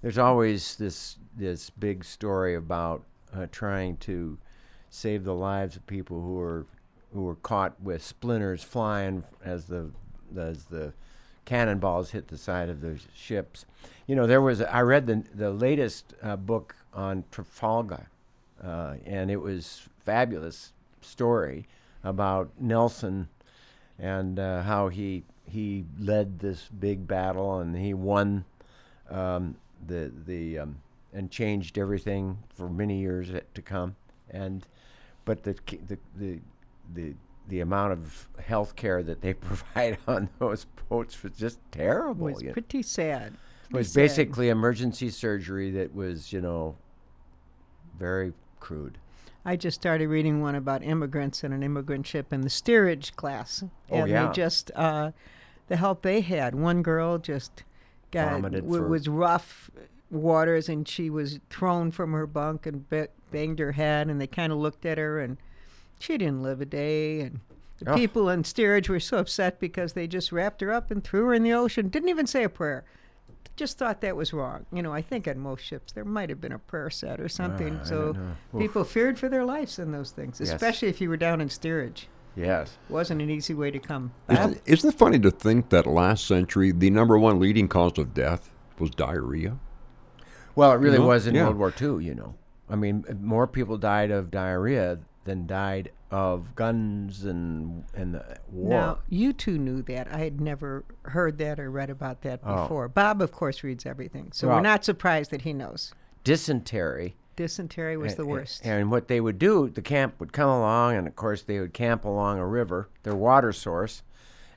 There's 0.02 0.18
always 0.18 0.76
this 0.76 1.16
this 1.36 1.70
big 1.70 2.04
story 2.04 2.54
about 2.54 3.04
uh, 3.34 3.46
trying 3.50 3.96
to 3.98 4.38
save 4.90 5.24
the 5.24 5.34
lives 5.34 5.76
of 5.76 5.86
people 5.86 6.20
who 6.22 6.34
were 6.34 6.66
who 7.12 7.22
were 7.22 7.34
caught 7.36 7.80
with 7.80 8.02
splinters 8.02 8.62
flying 8.62 9.24
as 9.44 9.64
the 9.66 9.90
as 10.36 10.66
the 10.66 10.92
cannonballs 11.44 12.10
hit 12.10 12.28
the 12.28 12.36
side 12.38 12.68
of 12.68 12.80
the 12.80 12.98
ships. 13.14 13.64
You 14.06 14.14
know, 14.14 14.26
there 14.26 14.42
was 14.42 14.62
I 14.62 14.82
read 14.82 15.06
the 15.06 15.24
the 15.34 15.50
latest 15.50 16.14
uh, 16.22 16.36
book 16.36 16.76
on 16.94 17.24
Trafalgar, 17.32 18.08
uh, 18.62 18.94
and 19.04 19.30
it 19.30 19.40
was 19.40 19.88
fabulous 19.98 20.72
story 21.00 21.66
about 22.04 22.50
Nelson 22.60 23.28
and 23.98 24.38
uh, 24.38 24.62
how 24.62 24.88
he 24.88 25.24
he 25.44 25.84
led 25.98 26.38
this 26.40 26.68
big 26.78 27.06
battle 27.06 27.58
and 27.60 27.74
he 27.76 27.94
won 27.94 28.44
um, 29.10 29.56
the 29.86 30.12
the 30.26 30.58
um, 30.58 30.76
and 31.12 31.30
changed 31.30 31.78
everything 31.78 32.38
for 32.54 32.68
many 32.68 32.98
years 33.00 33.30
to 33.54 33.62
come 33.62 33.96
and 34.30 34.66
but 35.24 35.42
the 35.42 35.54
the 35.86 35.98
the 36.16 36.38
the, 36.94 37.14
the 37.48 37.60
amount 37.60 37.92
of 37.92 38.28
health 38.44 38.76
care 38.76 39.02
that 39.02 39.20
they 39.20 39.34
provide 39.48 39.98
on 40.06 40.28
those 40.38 40.66
boats 40.88 41.22
was 41.22 41.32
just 41.32 41.58
terrible. 41.70 42.28
It 42.28 42.34
was 42.34 42.42
know. 42.42 42.52
pretty 42.52 42.82
sad. 42.82 43.32
It 43.34 43.70
Pretty 43.70 43.78
was 43.78 43.92
sad. 43.92 44.00
basically 44.00 44.48
emergency 44.48 45.10
surgery 45.10 45.70
that 45.72 45.94
was 45.94 46.32
you 46.32 46.40
know 46.40 46.76
very 47.98 48.32
crude. 48.60 48.98
I 49.48 49.56
just 49.56 49.80
started 49.80 50.08
reading 50.08 50.42
one 50.42 50.54
about 50.54 50.82
immigrants 50.82 51.42
and 51.42 51.54
an 51.54 51.62
immigrant 51.62 52.06
ship 52.06 52.34
in 52.34 52.42
the 52.42 52.50
steerage 52.50 53.16
class, 53.16 53.64
Oh, 53.90 53.96
and 53.96 54.10
yeah. 54.10 54.26
they 54.26 54.32
just 54.34 54.70
uh, 54.74 55.12
the 55.68 55.76
help 55.76 56.02
they 56.02 56.20
had. 56.20 56.54
One 56.54 56.82
girl 56.82 57.16
just 57.16 57.62
got 58.10 58.32
Vomited 58.32 58.64
w- 58.64 58.82
for- 58.82 58.88
was 58.88 59.08
rough 59.08 59.70
waters, 60.10 60.68
and 60.68 60.86
she 60.86 61.08
was 61.08 61.40
thrown 61.48 61.90
from 61.92 62.12
her 62.12 62.26
bunk 62.26 62.66
and 62.66 62.86
ba- 62.90 63.08
banged 63.32 63.58
her 63.58 63.72
head, 63.72 64.08
and 64.08 64.20
they 64.20 64.26
kind 64.26 64.52
of 64.52 64.58
looked 64.58 64.84
at 64.84 64.98
her, 64.98 65.18
and 65.18 65.38
she 65.98 66.18
didn't 66.18 66.42
live 66.42 66.60
a 66.60 66.66
day, 66.66 67.20
and. 67.22 67.40
The 67.80 67.92
Oh. 67.92 67.94
people 67.94 68.28
in 68.28 68.42
steerage 68.42 68.88
were 68.88 68.98
so 68.98 69.18
upset 69.18 69.60
because 69.60 69.92
they 69.92 70.08
just 70.08 70.32
wrapped 70.32 70.60
her 70.62 70.72
up 70.72 70.90
and 70.90 71.02
threw 71.04 71.26
her 71.26 71.32
in 71.32 71.44
the 71.44 71.52
ocean. 71.52 71.88
Didn't 71.90 72.08
even 72.08 72.26
say 72.26 72.42
a 72.42 72.48
prayer. 72.48 72.82
Just 73.58 73.76
thought 73.76 74.00
that 74.00 74.16
was 74.16 74.32
wrong. 74.32 74.64
You 74.72 74.82
know, 74.82 74.92
I 74.92 75.02
think 75.02 75.28
on 75.28 75.38
most 75.38 75.62
ships 75.64 75.92
there 75.92 76.04
might 76.04 76.30
have 76.30 76.40
been 76.40 76.52
a 76.52 76.58
prayer 76.58 76.88
set 76.88 77.20
or 77.20 77.28
something, 77.28 77.76
Uh, 77.76 77.84
so 77.84 78.12
don't 78.12 78.16
know. 78.16 78.36
Oof. 78.54 78.60
people 78.62 78.84
feared 78.84 79.18
for 79.18 79.28
their 79.28 79.44
lives 79.44 79.78
in 79.78 79.92
those 79.92 80.10
things, 80.12 80.40
Yes. 80.40 80.50
especially 80.52 80.88
if 80.88 81.00
you 81.00 81.08
were 81.10 81.16
down 81.18 81.40
in 81.42 81.50
steerage. 81.50 82.08
Yes. 82.36 82.78
Wasn't 82.88 83.20
an 83.20 83.28
easy 83.30 83.52
way 83.52 83.70
to 83.72 83.78
come. 83.80 84.12
Bob? 84.28 84.38
Isn't, 84.38 84.62
isn't 84.64 84.90
it 84.94 84.96
funny 84.98 85.18
to 85.18 85.30
think 85.30 85.68
that 85.70 85.86
last 85.86 86.26
century 86.26 86.70
the 86.72 86.88
number 86.88 87.18
one 87.18 87.38
leading 87.40 87.66
cause 87.68 87.98
of 87.98 88.14
death 88.14 88.50
was 88.78 88.90
diarrhea? 88.90 89.58
Well, 90.54 90.72
it 90.72 90.76
really 90.76 90.98
know? 90.98 91.06
was 91.06 91.26
in 91.26 91.34
Yeah. 91.34 91.44
World 91.44 91.56
War 91.58 91.72
II, 91.80 92.04
you 92.04 92.14
know. 92.14 92.34
I 92.70 92.76
mean, 92.76 93.04
more 93.20 93.46
people 93.46 93.76
died 93.76 94.10
of 94.10 94.30
diarrhea 94.30 94.98
than 95.24 95.46
died 95.46 95.90
of 96.10 96.54
guns 96.54 97.24
and 97.24 97.84
and 97.94 98.14
the 98.14 98.38
war. 98.50 98.70
Now, 98.70 98.98
you 99.08 99.32
two 99.32 99.58
knew 99.58 99.82
that. 99.82 100.08
I 100.12 100.18
had 100.18 100.40
never 100.40 100.84
heard 101.02 101.38
that 101.38 101.60
or 101.60 101.70
read 101.70 101.90
about 101.90 102.22
that 102.22 102.40
Oh. 102.44 102.62
before. 102.62 102.88
Bob, 102.88 103.20
of 103.20 103.30
course, 103.32 103.62
reads 103.62 103.84
everything, 103.84 104.30
so 104.32 104.46
Well- 104.48 104.56
we're 104.56 104.62
not 104.62 104.84
surprised 104.84 105.30
that 105.32 105.42
he 105.42 105.52
knows. 105.52 105.92
Dysentery. 106.24 107.16
Dysentery 107.36 107.96
was 107.96 108.16
the 108.16 108.26
worst. 108.26 108.66
And 108.66 108.90
what 108.90 109.06
they 109.08 109.20
would 109.20 109.38
do, 109.38 109.68
the 109.68 109.80
camp 109.82 110.14
would 110.18 110.32
come 110.32 110.48
along, 110.50 110.96
and 110.96 111.06
of 111.06 111.14
course 111.14 111.42
they 111.42 111.60
would 111.60 111.72
camp 111.72 112.04
along 112.04 112.38
a 112.38 112.46
river, 112.46 112.88
their 113.04 113.14
water 113.14 113.52
source, 113.52 114.02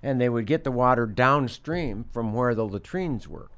and 0.02 0.20
they 0.20 0.30
would 0.30 0.48
get 0.48 0.64
the 0.64 0.72
water 0.72 1.06
downstream 1.06 2.06
from 2.12 2.34
where 2.34 2.56
the 2.56 2.66
latrines 2.66 3.28
were. 3.28 3.50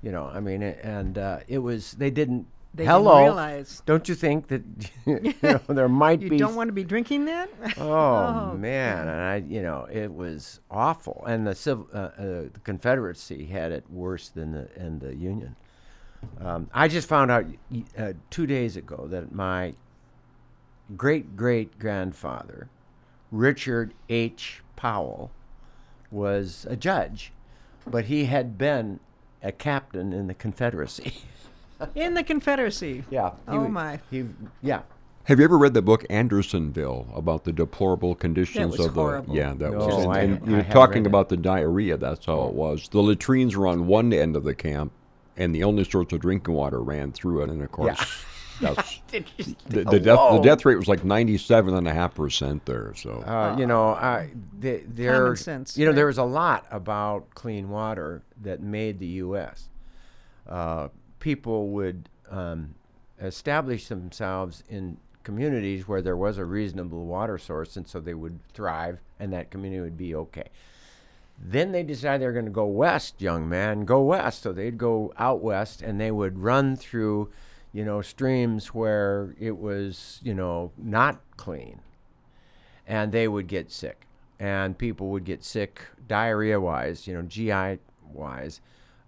You 0.00 0.10
know, 0.12 0.26
I 0.32 0.40
mean, 0.40 0.62
and 0.62 1.18
uh, 1.18 1.40
it 1.48 1.58
was 1.58 1.92
they 1.92 2.10
didn't. 2.10 2.46
They 2.76 2.84
hello, 2.84 3.14
didn't 3.14 3.24
realize. 3.24 3.82
don't 3.86 4.08
you 4.08 4.14
think 4.14 4.48
that 4.48 4.62
you 5.06 5.34
know 5.42 5.60
there 5.68 5.88
might 5.88 6.20
You 6.20 6.28
be 6.28 6.36
You 6.36 6.40
don't 6.40 6.56
want 6.56 6.68
to 6.68 6.72
be 6.74 6.84
drinking 6.84 7.24
that? 7.24 7.48
Oh, 7.78 8.52
man, 8.54 9.08
and 9.08 9.20
I, 9.20 9.36
you 9.36 9.62
know, 9.62 9.86
it 9.90 10.12
was 10.12 10.60
awful. 10.70 11.24
And 11.26 11.46
the 11.46 11.54
civil, 11.54 11.88
uh, 11.92 11.96
uh, 11.96 12.12
the 12.52 12.60
Confederacy 12.64 13.46
had 13.46 13.72
it 13.72 13.84
worse 13.90 14.28
than 14.28 14.52
the 14.52 14.68
and 14.76 15.00
the 15.00 15.14
Union. 15.16 15.56
Um, 16.40 16.68
I 16.74 16.88
just 16.88 17.08
found 17.08 17.30
out 17.30 17.46
uh, 17.96 18.12
two 18.30 18.46
days 18.46 18.76
ago 18.76 19.06
that 19.08 19.32
my 19.32 19.74
great 20.96 21.34
great 21.36 21.78
grandfather, 21.78 22.68
Richard 23.30 23.94
H. 24.08 24.62
Powell, 24.76 25.30
was 26.10 26.66
a 26.68 26.76
judge, 26.76 27.32
but 27.86 28.06
he 28.06 28.26
had 28.26 28.58
been 28.58 29.00
a 29.42 29.52
captain 29.52 30.12
in 30.12 30.26
the 30.26 30.34
Confederacy. 30.34 31.14
in 31.94 32.14
the 32.14 32.22
Confederacy. 32.22 33.04
yeah. 33.10 33.30
he 33.50 33.56
Oh, 33.56 33.68
my. 33.68 34.00
He 34.10 34.24
yeah. 34.62 34.82
Have 35.24 35.40
you 35.40 35.44
ever 35.44 35.58
read 35.58 35.74
the 35.74 35.82
book 35.82 36.04
Andersonville 36.08 37.08
about 37.14 37.42
the 37.42 37.52
deplorable 37.52 38.14
conditions 38.14 38.76
was 38.78 38.86
of 38.86 38.94
the? 38.94 39.00
horrible. 39.00 39.34
Yeah, 39.34 39.54
that 39.54 39.72
No, 39.72 39.78
was. 39.78 40.06
I- 40.06 40.20
and 40.20 40.34
I 40.44 40.46
you're 40.48 40.56
haven't 40.58 40.72
talking 40.72 41.06
about 41.06 41.28
the 41.28 41.36
diarrhea. 41.36 41.96
That's 41.96 42.24
how 42.26 42.44
it 42.46 42.54
was. 42.54 42.88
The 42.88 43.00
latrines 43.02 43.56
were 43.56 43.66
on 43.66 43.86
one 43.88 44.12
end 44.12 44.36
of 44.36 44.44
the 44.44 44.54
camp, 44.54 44.92
and 45.36 45.52
the 45.54 45.64
only 45.64 45.82
source 45.84 46.12
of 46.12 46.20
drinking 46.20 46.54
water 46.54 46.80
ran 46.80 47.10
through 47.12 47.42
it. 47.42 47.50
And 47.50 47.60
of 47.60 47.72
course, 47.72 48.24
that's 48.60 49.00
the, 49.10 49.24
the 49.66 49.98
death. 49.98 50.18
The 50.32 50.40
death 50.44 50.64
rate 50.64 50.76
was 50.76 50.86
like 50.86 51.02
ninety-seven 51.04 51.74
and 51.74 51.88
a 51.88 51.92
half 51.92 52.14
percent 52.14 52.64
there. 52.64 52.94
So 52.94 53.10
Uh, 53.26 53.56
you 53.58 53.66
know, 53.66 53.88
I 53.88 54.30
the, 54.60 54.84
there, 54.86 55.34
sense, 55.34 55.76
you 55.76 55.86
know, 55.86 55.90
right? 55.90 55.96
there 55.96 56.06
was 56.06 56.18
a 56.18 56.22
lot 56.24 56.66
about 56.70 57.30
clean 57.34 57.68
water 57.68 58.22
that 58.42 58.62
made 58.62 59.00
the 59.00 59.06
U.S. 59.26 59.68
Uh, 60.48 60.86
people 61.18 61.68
would 61.68 62.08
um, 62.30 62.74
establish 63.20 63.88
themselves 63.88 64.62
in 64.68 64.98
communities 65.22 65.88
where 65.88 66.02
there 66.02 66.16
was 66.16 66.38
a 66.38 66.44
reasonable 66.44 67.04
water 67.06 67.38
source, 67.38 67.76
and 67.76 67.86
so 67.86 68.00
they 68.00 68.14
would 68.14 68.38
thrive, 68.52 68.98
and 69.18 69.32
that 69.32 69.50
community 69.50 69.80
would 69.80 69.96
be 69.96 70.14
okay. 70.14 70.48
Then 71.38 71.72
they 71.72 71.82
decided 71.82 72.22
they 72.22 72.26
were 72.26 72.32
going 72.32 72.44
to 72.46 72.50
go 72.50 72.66
west, 72.66 73.20
young 73.20 73.48
man, 73.48 73.84
go 73.84 74.02
west. 74.02 74.42
So 74.42 74.52
they'd 74.52 74.78
go 74.78 75.12
out 75.18 75.42
west, 75.42 75.82
and 75.82 76.00
they 76.00 76.10
would 76.10 76.38
run 76.38 76.76
through, 76.76 77.30
you 77.72 77.84
know, 77.84 78.00
streams 78.00 78.68
where 78.68 79.34
it 79.38 79.58
was, 79.58 80.20
you 80.22 80.34
know, 80.34 80.72
not 80.78 81.20
clean 81.36 81.80
and 82.86 83.12
they 83.12 83.26
would 83.26 83.48
get 83.48 83.70
sick, 83.70 84.06
and 84.38 84.78
people 84.78 85.08
would 85.08 85.24
get 85.24 85.42
sick 85.42 85.82
diarrhea 86.06 86.60
wise, 86.60 87.06
you 87.06 87.14
know, 87.14 87.22
GI 87.22 87.80
wise, 88.12 88.60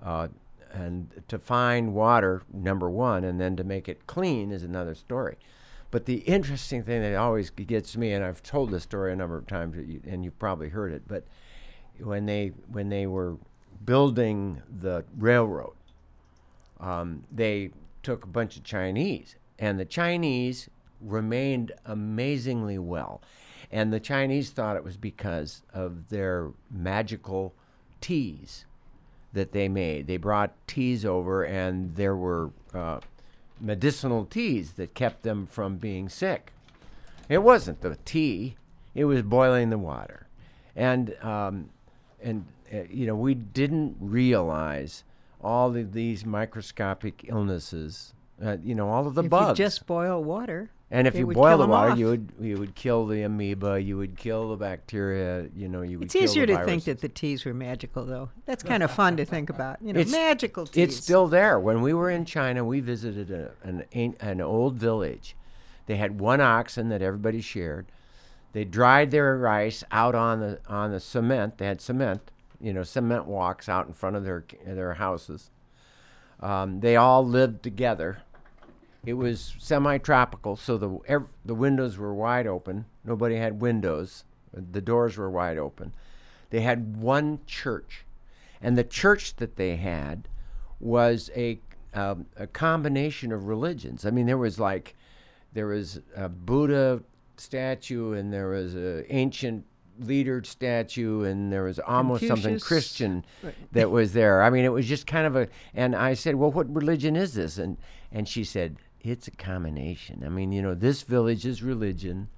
uh, 0.02 0.28
and 0.72 1.22
to 1.28 1.38
find 1.38 1.94
water 1.94 2.42
number 2.52 2.88
one, 2.90 3.24
and 3.24 3.40
then 3.40 3.56
to 3.56 3.64
make 3.64 3.88
it 3.88 4.06
clean 4.06 4.50
is 4.50 4.62
another 4.62 4.94
story. 4.94 5.36
But 5.90 6.04
the 6.04 6.18
interesting 6.20 6.82
thing 6.82 7.00
that 7.02 7.14
always 7.14 7.50
gets 7.50 7.96
me, 7.96 8.12
and 8.12 8.24
I've 8.24 8.42
told 8.42 8.70
this 8.70 8.82
story 8.82 9.12
a 9.12 9.16
number 9.16 9.38
of 9.38 9.46
times, 9.46 9.76
and 10.06 10.24
you've 10.24 10.38
probably 10.38 10.68
heard 10.68 10.92
it, 10.92 11.02
but 11.08 11.24
when 11.98 12.26
they 12.26 12.48
when 12.70 12.90
they 12.90 13.06
were 13.06 13.36
building 13.84 14.62
the 14.80 15.04
railroad, 15.16 15.74
um, 16.80 17.24
they 17.32 17.70
took 18.02 18.24
a 18.24 18.28
bunch 18.28 18.56
of 18.56 18.64
Chinese, 18.64 19.36
and 19.58 19.80
the 19.80 19.84
Chinese 19.84 20.68
remained 21.00 21.72
amazingly 21.86 22.78
well. 22.78 23.22
And 23.70 23.92
the 23.92 24.00
Chinese 24.00 24.50
thought 24.50 24.76
it 24.76 24.84
was 24.84 24.96
because 24.96 25.62
of 25.74 26.08
their 26.08 26.50
magical 26.70 27.54
teas 28.00 28.64
that 29.32 29.52
they 29.52 29.68
made. 29.68 30.06
They 30.06 30.16
brought 30.16 30.54
teas 30.66 31.04
over, 31.04 31.42
and 31.42 31.94
there 31.96 32.16
were 32.16 32.50
uh, 32.74 33.00
medicinal 33.60 34.24
teas 34.24 34.72
that 34.72 34.94
kept 34.94 35.22
them 35.22 35.46
from 35.46 35.76
being 35.76 36.08
sick. 36.08 36.52
It 37.28 37.42
wasn't 37.42 37.80
the 37.80 37.96
tea; 38.04 38.56
it 38.94 39.04
was 39.04 39.22
boiling 39.22 39.70
the 39.70 39.78
water, 39.78 40.26
and 40.74 41.14
um, 41.22 41.70
and 42.22 42.46
uh, 42.72 42.82
you 42.90 43.06
know 43.06 43.16
we 43.16 43.34
didn't 43.34 43.96
realize 44.00 45.04
all 45.42 45.76
of 45.76 45.92
these 45.92 46.24
microscopic 46.24 47.24
illnesses. 47.28 48.14
Uh, 48.42 48.56
you 48.62 48.74
know 48.74 48.88
all 48.88 49.06
of 49.06 49.14
the 49.14 49.24
if 49.24 49.30
bugs. 49.30 49.58
you 49.58 49.64
just 49.64 49.86
boil 49.86 50.22
water. 50.22 50.70
And 50.90 51.06
if 51.06 51.14
it 51.14 51.18
you 51.18 51.26
boil 51.26 51.58
the 51.58 51.66
water, 51.66 51.90
off. 51.92 51.98
you 51.98 52.06
would 52.06 52.32
you 52.40 52.56
would 52.56 52.74
kill 52.74 53.06
the 53.06 53.22
amoeba. 53.22 53.80
You 53.80 53.98
would 53.98 54.16
kill 54.16 54.48
the 54.50 54.56
bacteria. 54.56 55.48
You 55.54 55.68
know 55.68 55.82
you 55.82 55.98
would. 55.98 56.06
It's 56.06 56.16
easier 56.16 56.46
to 56.46 56.64
think 56.64 56.84
that 56.84 57.00
the 57.00 57.08
teas 57.08 57.44
were 57.44 57.52
magical, 57.52 58.06
though. 58.06 58.30
That's 58.46 58.62
kind 58.62 58.82
of 58.82 58.90
fun 58.90 59.16
to 59.18 59.24
think 59.24 59.50
about. 59.50 59.82
You 59.82 59.92
know, 59.92 60.00
It's- 60.00 60.12
magical 60.12 60.66
teas. 60.66 60.88
It's 60.88 60.96
still 60.96 61.28
there. 61.28 61.60
When 61.60 61.82
we 61.82 61.92
were 61.92 62.10
in 62.10 62.24
China, 62.24 62.64
we 62.64 62.80
visited 62.80 63.30
a, 63.30 63.52
an 63.62 63.84
an 63.92 64.16
an 64.20 64.40
old 64.40 64.76
village. 64.76 65.36
They 65.86 65.96
had 65.96 66.20
one 66.20 66.40
oxen 66.40 66.88
that 66.88 67.02
everybody 67.02 67.40
shared. 67.40 67.86
They 68.52 68.64
dried 68.64 69.10
their 69.10 69.36
rice 69.36 69.84
out 69.90 70.14
on 70.14 70.40
the 70.40 70.60
on 70.68 70.90
the 70.90 71.00
cement. 71.00 71.58
They 71.58 71.66
had 71.66 71.82
cement, 71.82 72.30
you 72.60 72.72
know, 72.72 72.82
cement 72.82 73.26
walks 73.26 73.68
out 73.68 73.86
in 73.86 73.92
front 73.92 74.16
of 74.16 74.24
their 74.24 74.44
their 74.64 74.94
houses. 74.94 75.50
Um, 76.40 76.80
they 76.80 76.96
all 76.96 77.26
lived 77.26 77.62
together. 77.62 78.22
It 79.04 79.14
was 79.14 79.54
semi-tropical, 79.58 80.56
so 80.56 80.76
the 80.76 80.98
ev- 81.06 81.28
the 81.44 81.54
windows 81.54 81.96
were 81.96 82.12
wide 82.14 82.46
open. 82.46 82.84
Nobody 83.04 83.36
had 83.36 83.60
windows. 83.60 84.24
The 84.52 84.80
doors 84.80 85.16
were 85.16 85.30
wide 85.30 85.56
open. 85.58 85.92
They 86.50 86.60
had 86.60 86.96
one 86.96 87.40
church, 87.46 88.04
and 88.60 88.76
the 88.76 88.84
church 88.84 89.36
that 89.36 89.56
they 89.56 89.76
had 89.76 90.28
was 90.80 91.30
a 91.36 91.60
um, 91.94 92.26
a 92.36 92.46
combination 92.46 93.32
of 93.32 93.46
religions. 93.46 94.04
I 94.04 94.10
mean, 94.10 94.26
there 94.26 94.38
was 94.38 94.58
like 94.58 94.94
there 95.52 95.66
was 95.66 96.00
a 96.16 96.28
Buddha 96.28 97.02
statue, 97.36 98.12
and 98.12 98.32
there 98.32 98.48
was 98.48 98.74
a 98.74 99.10
ancient 99.14 99.64
leader 100.00 100.42
statue, 100.44 101.22
and 101.22 101.52
there 101.52 101.64
was 101.64 101.78
almost 101.78 102.26
something 102.26 102.58
Confucius. 102.58 102.66
Christian 102.66 103.24
that 103.72 103.90
was 103.90 104.12
there. 104.12 104.42
I 104.42 104.50
mean, 104.50 104.64
it 104.64 104.72
was 104.72 104.86
just 104.86 105.06
kind 105.06 105.26
of 105.26 105.36
a. 105.36 105.48
And 105.72 105.94
I 105.94 106.14
said, 106.14 106.34
"Well, 106.34 106.50
what 106.50 106.72
religion 106.74 107.16
is 107.16 107.34
this?" 107.34 107.58
And 107.58 107.76
and 108.10 108.28
she 108.28 108.42
said, 108.42 108.76
"It's 109.10 109.28
a 109.28 109.32
combination. 109.32 110.22
I 110.24 110.28
mean, 110.28 110.52
you 110.52 110.62
know, 110.62 110.74
this 110.74 111.02
village's 111.02 111.62
religion." 111.62 112.28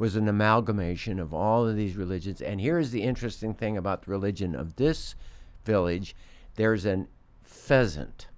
was 0.00 0.16
an 0.16 0.26
amalgamation 0.26 1.20
of 1.20 1.34
all 1.34 1.68
of 1.68 1.76
these 1.76 1.94
religions. 1.94 2.40
And 2.40 2.58
here's 2.58 2.90
the 2.90 3.02
interesting 3.02 3.52
thing 3.52 3.76
about 3.76 4.06
the 4.06 4.10
religion 4.10 4.54
of 4.54 4.76
this 4.76 5.14
village 5.66 6.16
there's 6.56 6.86
an 6.86 7.06
pheasant. 7.42 8.28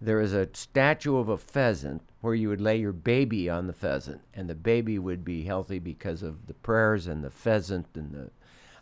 There 0.00 0.20
is 0.20 0.32
a 0.34 0.48
statue 0.52 1.16
of 1.16 1.28
a 1.28 1.38
pheasant 1.38 2.02
where 2.20 2.34
you 2.34 2.48
would 2.48 2.60
lay 2.60 2.78
your 2.78 2.92
baby 2.92 3.48
on 3.48 3.66
the 3.66 3.72
pheasant, 3.72 4.22
and 4.34 4.50
the 4.50 4.54
baby 4.54 4.98
would 4.98 5.24
be 5.24 5.44
healthy 5.44 5.78
because 5.78 6.22
of 6.22 6.46
the 6.46 6.54
prayers 6.54 7.06
and 7.06 7.22
the 7.22 7.30
pheasant 7.30 7.86
and 7.94 8.12
the. 8.12 8.30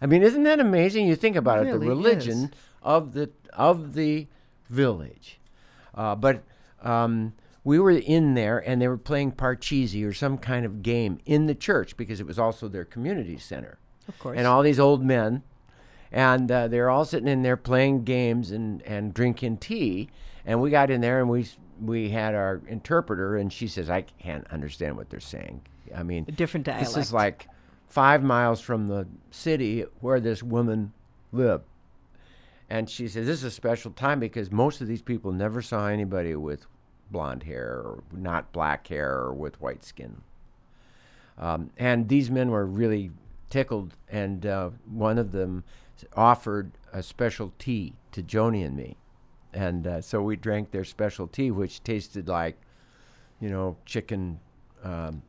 I 0.00 0.06
mean, 0.06 0.22
isn't 0.22 0.42
that 0.44 0.58
amazing? 0.58 1.06
You 1.06 1.16
think 1.16 1.36
about 1.36 1.66
it, 1.66 1.70
the 1.70 1.78
Really 1.78 1.88
religion 1.88 2.44
is. 2.44 2.50
of 2.82 3.12
the 3.12 3.30
of 3.52 3.94
the 3.94 4.26
village. 4.68 5.38
Uh, 5.94 6.14
but 6.16 6.42
um, 6.80 7.34
we 7.64 7.78
were 7.78 7.90
in 7.90 8.34
there 8.34 8.58
and 8.58 8.80
they 8.80 8.88
were 8.88 8.98
playing 8.98 9.32
parcheesi 9.32 10.04
or 10.06 10.12
some 10.12 10.38
kind 10.38 10.66
of 10.66 10.82
game 10.82 11.18
in 11.24 11.46
the 11.46 11.54
church 11.54 11.96
because 11.96 12.20
it 12.20 12.26
was 12.26 12.38
also 12.38 12.68
their 12.68 12.84
community 12.84 13.38
center. 13.38 13.78
Of 14.08 14.18
course. 14.18 14.36
And 14.36 14.46
all 14.46 14.62
these 14.62 14.80
old 14.80 15.04
men, 15.04 15.42
and 16.10 16.50
uh, 16.50 16.68
they're 16.68 16.90
all 16.90 17.04
sitting 17.04 17.28
in 17.28 17.42
there 17.42 17.56
playing 17.56 18.04
games 18.04 18.50
and, 18.50 18.82
and 18.82 19.14
drinking 19.14 19.58
tea. 19.58 20.10
And 20.44 20.60
we 20.60 20.70
got 20.70 20.90
in 20.90 21.00
there 21.00 21.20
and 21.20 21.30
we 21.30 21.46
we 21.80 22.10
had 22.10 22.34
our 22.34 22.60
interpreter, 22.68 23.36
and 23.36 23.52
she 23.52 23.66
says, 23.66 23.90
"I 23.90 24.02
can't 24.02 24.46
understand 24.52 24.96
what 24.96 25.10
they're 25.10 25.20
saying." 25.20 25.62
I 25.94 26.02
mean, 26.02 26.24
A 26.28 26.32
different 26.32 26.66
this 26.66 26.96
is 26.96 27.12
like 27.12 27.48
five 27.86 28.22
miles 28.22 28.60
from 28.60 28.88
the 28.88 29.06
city 29.30 29.84
where 30.00 30.20
this 30.20 30.42
woman 30.42 30.92
lived. 31.32 31.64
And 32.70 32.88
she 32.88 33.06
says 33.08 33.26
this 33.26 33.38
is 33.38 33.44
a 33.44 33.50
special 33.50 33.90
time 33.90 34.18
because 34.18 34.50
most 34.50 34.80
of 34.80 34.88
these 34.88 35.02
people 35.02 35.32
never 35.32 35.60
saw 35.60 35.88
anybody 35.88 36.34
with 36.34 36.66
blonde 37.12 37.44
hair 37.44 37.74
or 37.84 38.02
not 38.12 38.52
black 38.52 38.86
hair 38.88 39.12
or 39.18 39.34
with 39.34 39.60
white 39.60 39.84
skin. 39.84 40.22
Um, 41.38 41.70
and 41.76 42.08
these 42.08 42.30
men 42.30 42.50
were 42.50 42.66
really 42.66 43.10
tickled, 43.50 43.96
and 44.08 44.44
uh, 44.46 44.70
one 44.90 45.18
of 45.18 45.32
them 45.32 45.64
offered 46.16 46.72
a 46.92 47.02
special 47.02 47.52
tea 47.58 47.94
to 48.12 48.22
Joni 48.22 48.64
and 48.64 48.76
me. 48.76 48.96
And 49.52 49.86
uh, 49.86 50.00
so 50.00 50.22
we 50.22 50.36
drank 50.36 50.70
their 50.70 50.84
special 50.84 51.26
tea, 51.26 51.50
which 51.50 51.82
tasted 51.84 52.28
like, 52.28 52.56
you 53.40 53.50
know, 53.50 53.76
chicken. 53.84 54.40
Um, 54.82 55.22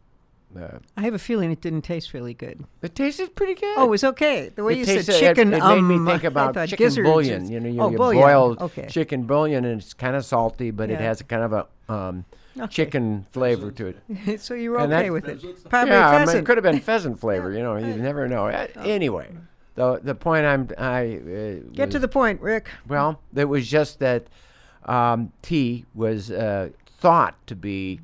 uh, 0.59 0.79
I 0.97 1.01
have 1.01 1.13
a 1.13 1.19
feeling 1.19 1.51
it 1.51 1.61
didn't 1.61 1.81
taste 1.83 2.13
really 2.13 2.33
good. 2.33 2.63
it 2.81 2.95
tasted 2.95 3.35
pretty 3.35 3.55
good. 3.55 3.75
Oh, 3.77 3.85
it 3.85 3.89
was 3.89 4.03
okay. 4.03 4.49
The 4.55 4.63
way 4.63 4.73
It 4.73 4.77
you 4.79 4.85
said 4.85 4.95
tasted- 4.97 5.15
it- 5.15 5.19
chicken, 5.19 5.53
It, 5.53 5.61
um, 5.61 5.87
made 5.87 5.97
me 5.99 6.11
think 6.11 6.23
I 6.23 6.27
about 6.27 6.53
thought 6.53 6.69
chicken 6.69 6.85
gizzards 6.85 7.09
bouillon. 7.09 7.43
is- 7.43 7.49
You 7.49 7.59
know, 7.59 7.69
you, 7.69 7.81
oh, 7.81 7.89
you 7.91 7.97
bouillon. 7.97 8.21
boil 8.21 8.57
Okay. 8.61 8.87
chicken 8.87 9.23
bouillon, 9.23 9.65
and 9.65 9.81
it's 9.81 9.93
kind 9.93 10.15
of 10.15 10.23
salty, 10.25 10.71
but 10.71 10.89
it 10.89 10.99
has 11.01 11.21
a 11.21 11.23
kind 11.23 11.43
of 11.43 11.53
a 11.53 11.67
um, 11.93 12.25
Okay. 12.57 12.67
chicken 12.67 13.25
flavor 13.31 13.71
to 13.71 13.87
it. 13.87 14.39
so 14.41 14.53
you 14.53 14.71
were 14.71 14.79
And 14.79 14.93
okay 14.93 15.03
that- 15.09 15.11
with 15.13 15.27
it. 15.27 15.69
Probably 15.69 15.91
yeah, 15.93 16.07
I 16.09 16.25
mean, 16.25 16.37
it 16.37 16.45
could 16.45 16.57
have 16.57 16.63
been 16.63 16.79
pheasant 16.79 17.19
flavor. 17.23 17.51
You 17.51 17.63
know, 17.63 17.75
you 17.77 17.95
never 17.95 18.27
know. 18.27 18.47
Uh, 18.47 18.67
Anyway, 18.77 19.29
the 19.75 19.99
the 20.03 20.13
point 20.15 20.45
I'm 20.45 20.69
I 20.77 21.15
uh, 21.17 21.69
Get 21.73 21.89
to 21.91 21.99
the 21.99 22.07
point, 22.07 22.39
Rick. 22.41 22.69
well, 22.87 23.19
it 23.35 23.45
was 23.45 23.67
just 23.67 23.99
that 23.99 24.27
um, 24.85 25.31
tea 25.41 25.85
was 25.95 26.29
uh, 26.29 26.69
thought 26.99 27.35
to 27.47 27.55
be 27.55 27.99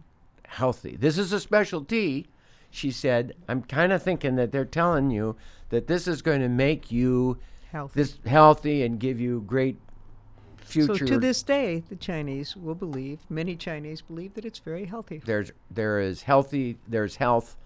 healthy. 0.48 0.96
This 1.00 1.18
is 1.18 1.32
a 1.32 1.40
special 1.40 1.84
tea, 1.86 2.26
she 2.70 2.92
said. 2.92 3.34
I'm 3.48 3.64
kind 3.64 3.92
of 3.92 4.02
thinking 4.04 4.36
that 4.36 4.52
they're 4.52 4.66
telling 4.66 5.12
you 5.12 5.36
that 5.70 5.88
this 5.88 6.08
is 6.08 6.22
going 6.22 6.42
to 6.42 6.50
make 6.50 6.92
you 6.92 7.38
Healthy. 7.72 8.00
this 8.02 8.20
healthy 8.26 8.84
and 8.84 9.00
give 9.00 9.20
you 9.20 9.44
great 9.46 9.78
future. 10.58 10.98
So 10.98 11.06
to 11.06 11.20
this 11.20 11.44
day, 11.44 11.84
the 11.90 11.96
Chinese 11.96 12.56
will 12.56 12.76
believe, 12.76 13.20
many 13.30 13.56
Chinese 13.56 14.02
believe 14.02 14.34
that 14.36 14.46
it's 14.46 14.60
very 14.60 14.86
healthy. 14.86 15.22
there's 15.26 15.52
there 15.70 16.00
is 16.00 16.24
healthy 16.24 16.78
there's 16.88 17.18
health 17.18 17.58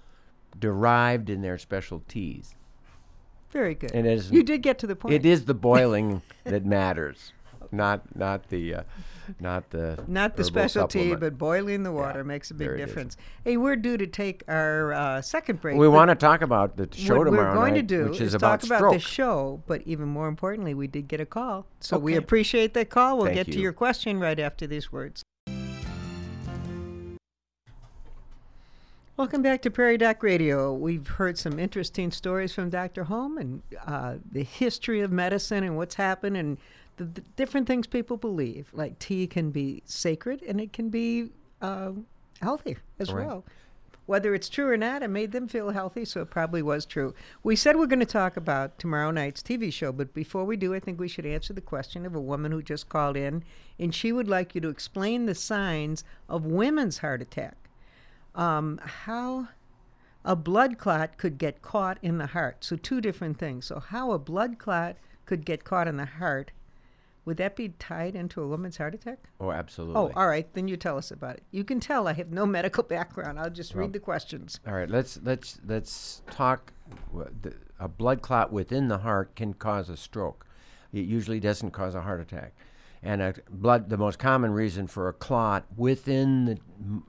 derived 0.59 1.29
in 1.29 1.41
their 1.41 1.57
special 1.57 2.03
teas. 2.07 2.55
Very 3.51 3.75
good. 3.75 3.91
And 3.91 4.07
it 4.07 4.13
is- 4.13 4.31
you 4.31 4.43
did 4.43 4.61
get 4.61 4.79
to 4.79 4.87
the 4.87 4.95
point. 4.95 5.13
It 5.13 5.25
is 5.25 5.45
the 5.45 5.53
boiling 5.53 6.21
that 6.43 6.65
matters, 6.65 7.33
not 7.71 8.15
not 8.15 8.49
the 8.49 8.75
uh, 8.75 8.83
not 9.39 9.69
the 9.69 10.03
Not 10.07 10.35
the 10.35 10.43
specialty, 10.43 10.99
supplement. 10.99 11.19
but 11.21 11.37
boiling 11.37 11.83
the 11.83 11.91
water 11.91 12.23
makes 12.23 12.51
a 12.51 12.53
big 12.53 12.67
there 12.67 12.75
it 12.75 12.81
is. 12.81 12.85
difference. 12.87 13.17
Hey, 13.43 13.57
we're 13.57 13.75
due 13.75 13.97
to 13.97 14.07
take 14.07 14.43
our 14.47 14.93
uh, 14.93 15.21
second 15.21 15.61
break. 15.61 15.77
we 15.77 15.87
want 15.87 16.09
to 16.09 16.15
talk 16.15 16.41
about 16.41 16.77
the 16.77 16.87
show 16.93 17.17
what 17.17 17.25
tomorrow 17.25 17.49
we're 17.49 17.55
going 17.55 17.73
night, 17.73 17.87
to 17.87 17.97
do 17.97 18.03
which 18.09 18.21
is, 18.21 18.29
is 18.29 18.33
about 18.33 18.61
talk 18.61 18.67
about 18.67 18.77
stroke. 18.79 18.93
the 18.93 18.99
show, 18.99 19.63
but 19.67 19.81
even 19.83 20.07
more 20.07 20.27
importantly, 20.27 20.73
we 20.73 20.87
did 20.87 21.07
get 21.07 21.19
a 21.19 21.25
call. 21.25 21.65
So 21.79 21.97
we 21.97 22.15
appreciate 22.15 22.73
that 22.75 22.89
call. 22.89 23.17
We'll 23.17 23.25
Thank 23.27 23.37
get 23.37 23.45
to 23.53 23.59
your 23.59 23.73
question 23.73 24.19
right 24.19 24.39
after 24.39 24.67
these 24.67 24.91
words. 24.91 25.23
Welcome 29.15 29.43
back 29.43 29.61
to 29.61 29.69
Prairie 29.69 29.99
Doc 29.99 30.23
Radio. 30.23 30.73
We've 30.73 31.07
heard 31.07 31.37
some 31.37 31.59
interesting 31.59 32.09
stories 32.11 32.51
from 32.53 32.71
Dr. 32.71 33.03
Holm 33.03 33.37
and 33.37 33.61
uh, 33.85 34.15
the 34.31 34.43
history 34.43 35.01
of 35.01 35.11
medicine 35.11 35.63
and 35.63 35.77
what's 35.77 35.93
happened 35.95 36.35
and 36.35 36.57
the, 36.97 37.05
the 37.05 37.21
different 37.35 37.67
things 37.67 37.87
people 37.87 38.17
believe. 38.17 38.67
Like 38.73 38.99
tea 38.99 39.27
can 39.27 39.51
be 39.51 39.81
sacred 39.85 40.41
and 40.43 40.59
it 40.61 40.73
can 40.73 40.89
be 40.89 41.29
uh, 41.61 41.91
healthy 42.41 42.77
as 42.99 43.11
Right. 43.11 43.25
well. 43.25 43.43
Whether 44.05 44.35
it's 44.35 44.49
true 44.49 44.67
or 44.69 44.75
not, 44.75 45.01
it 45.01 45.07
made 45.07 45.31
them 45.31 45.47
feel 45.47 45.69
healthy, 45.69 46.03
so 46.03 46.19
it 46.21 46.29
probably 46.29 46.61
was 46.61 46.85
true. 46.85 47.13
We 47.41 47.55
said 47.55 47.77
we're 47.77 47.85
going 47.85 48.01
to 48.01 48.05
talk 48.05 48.35
about 48.35 48.77
tomorrow 48.77 49.11
night's 49.11 49.41
TV 49.41 49.71
show, 49.71 49.93
but 49.93 50.13
before 50.13 50.43
we 50.43 50.57
do, 50.57 50.73
I 50.75 50.81
think 50.81 50.99
we 50.99 51.07
should 51.07 51.25
answer 51.25 51.53
the 51.53 51.61
question 51.61 52.05
of 52.05 52.13
a 52.13 52.19
woman 52.19 52.51
who 52.51 52.61
just 52.61 52.89
called 52.89 53.15
in, 53.15 53.45
and 53.79 53.95
she 53.95 54.11
would 54.11 54.27
like 54.27 54.55
you 54.55 54.59
to 54.61 54.67
explain 54.67 55.25
the 55.25 55.33
signs 55.33 56.03
of 56.27 56.45
women's 56.45 56.97
heart 56.97 57.21
attack. 57.21 57.55
Um, 58.35 58.77
how 58.83 59.47
a 60.25 60.35
blood 60.35 60.77
clot 60.77 61.17
could 61.17 61.37
get 61.37 61.61
caught 61.61 61.97
in 62.01 62.17
the 62.17 62.27
heart. 62.27 62.65
So, 62.65 62.75
two 62.75 62.99
different 62.99 63.37
things. 63.37 63.67
So, 63.67 63.79
how 63.79 64.11
a 64.11 64.19
blood 64.19 64.57
clot 64.57 64.97
could 65.25 65.45
get 65.45 65.63
caught 65.63 65.87
in 65.87 65.95
the 65.95 66.05
heart, 66.05 66.51
would 67.25 67.37
that 67.37 67.55
be 67.55 67.69
tied 67.69 68.15
into 68.15 68.41
a 68.41 68.47
woman's 68.47 68.77
heart 68.77 68.93
attack? 68.93 69.29
oh, 69.39 69.51
absolutely. 69.51 69.95
Oh, 69.95 70.11
all 70.15 70.27
right. 70.27 70.51
Then 70.53 70.67
you 70.67 70.75
tell 70.77 70.97
us 70.97 71.09
about 71.11 71.37
it. 71.37 71.43
You 71.51 71.63
can 71.63 71.79
tell 71.79 72.07
I 72.07 72.13
have 72.13 72.31
no 72.31 72.45
medical 72.57 72.83
background. 72.83 73.39
I'll 73.39 73.49
just 73.49 73.73
Well- 73.73 73.81
read 73.83 73.93
the 73.93 73.99
questions. 73.99 74.59
All 74.67 74.73
right, 74.73 74.89
let's 74.89 75.19
let's 75.23 75.59
let's 75.65 76.21
talk. 76.31 76.73
A 77.79 77.87
blood 77.87 78.21
clot 78.21 78.51
within 78.51 78.87
the 78.87 78.99
heart 78.99 79.35
can 79.35 79.53
cause 79.53 79.89
a 79.89 79.97
stroke. 79.97 80.45
It 80.91 81.05
usually 81.05 81.39
doesn't 81.39 81.71
cause 81.71 81.95
a 81.95 82.01
heart 82.01 82.21
attack. 82.21 82.53
And 83.01 83.21
a 83.21 83.33
blood, 83.49 83.89
the 83.89 83.97
most 83.97 84.17
common 84.19 84.51
reason 84.51 84.87
for 84.87 85.09
a 85.09 85.13
clot 85.13 85.65
within 85.75 86.45
the 86.45 86.57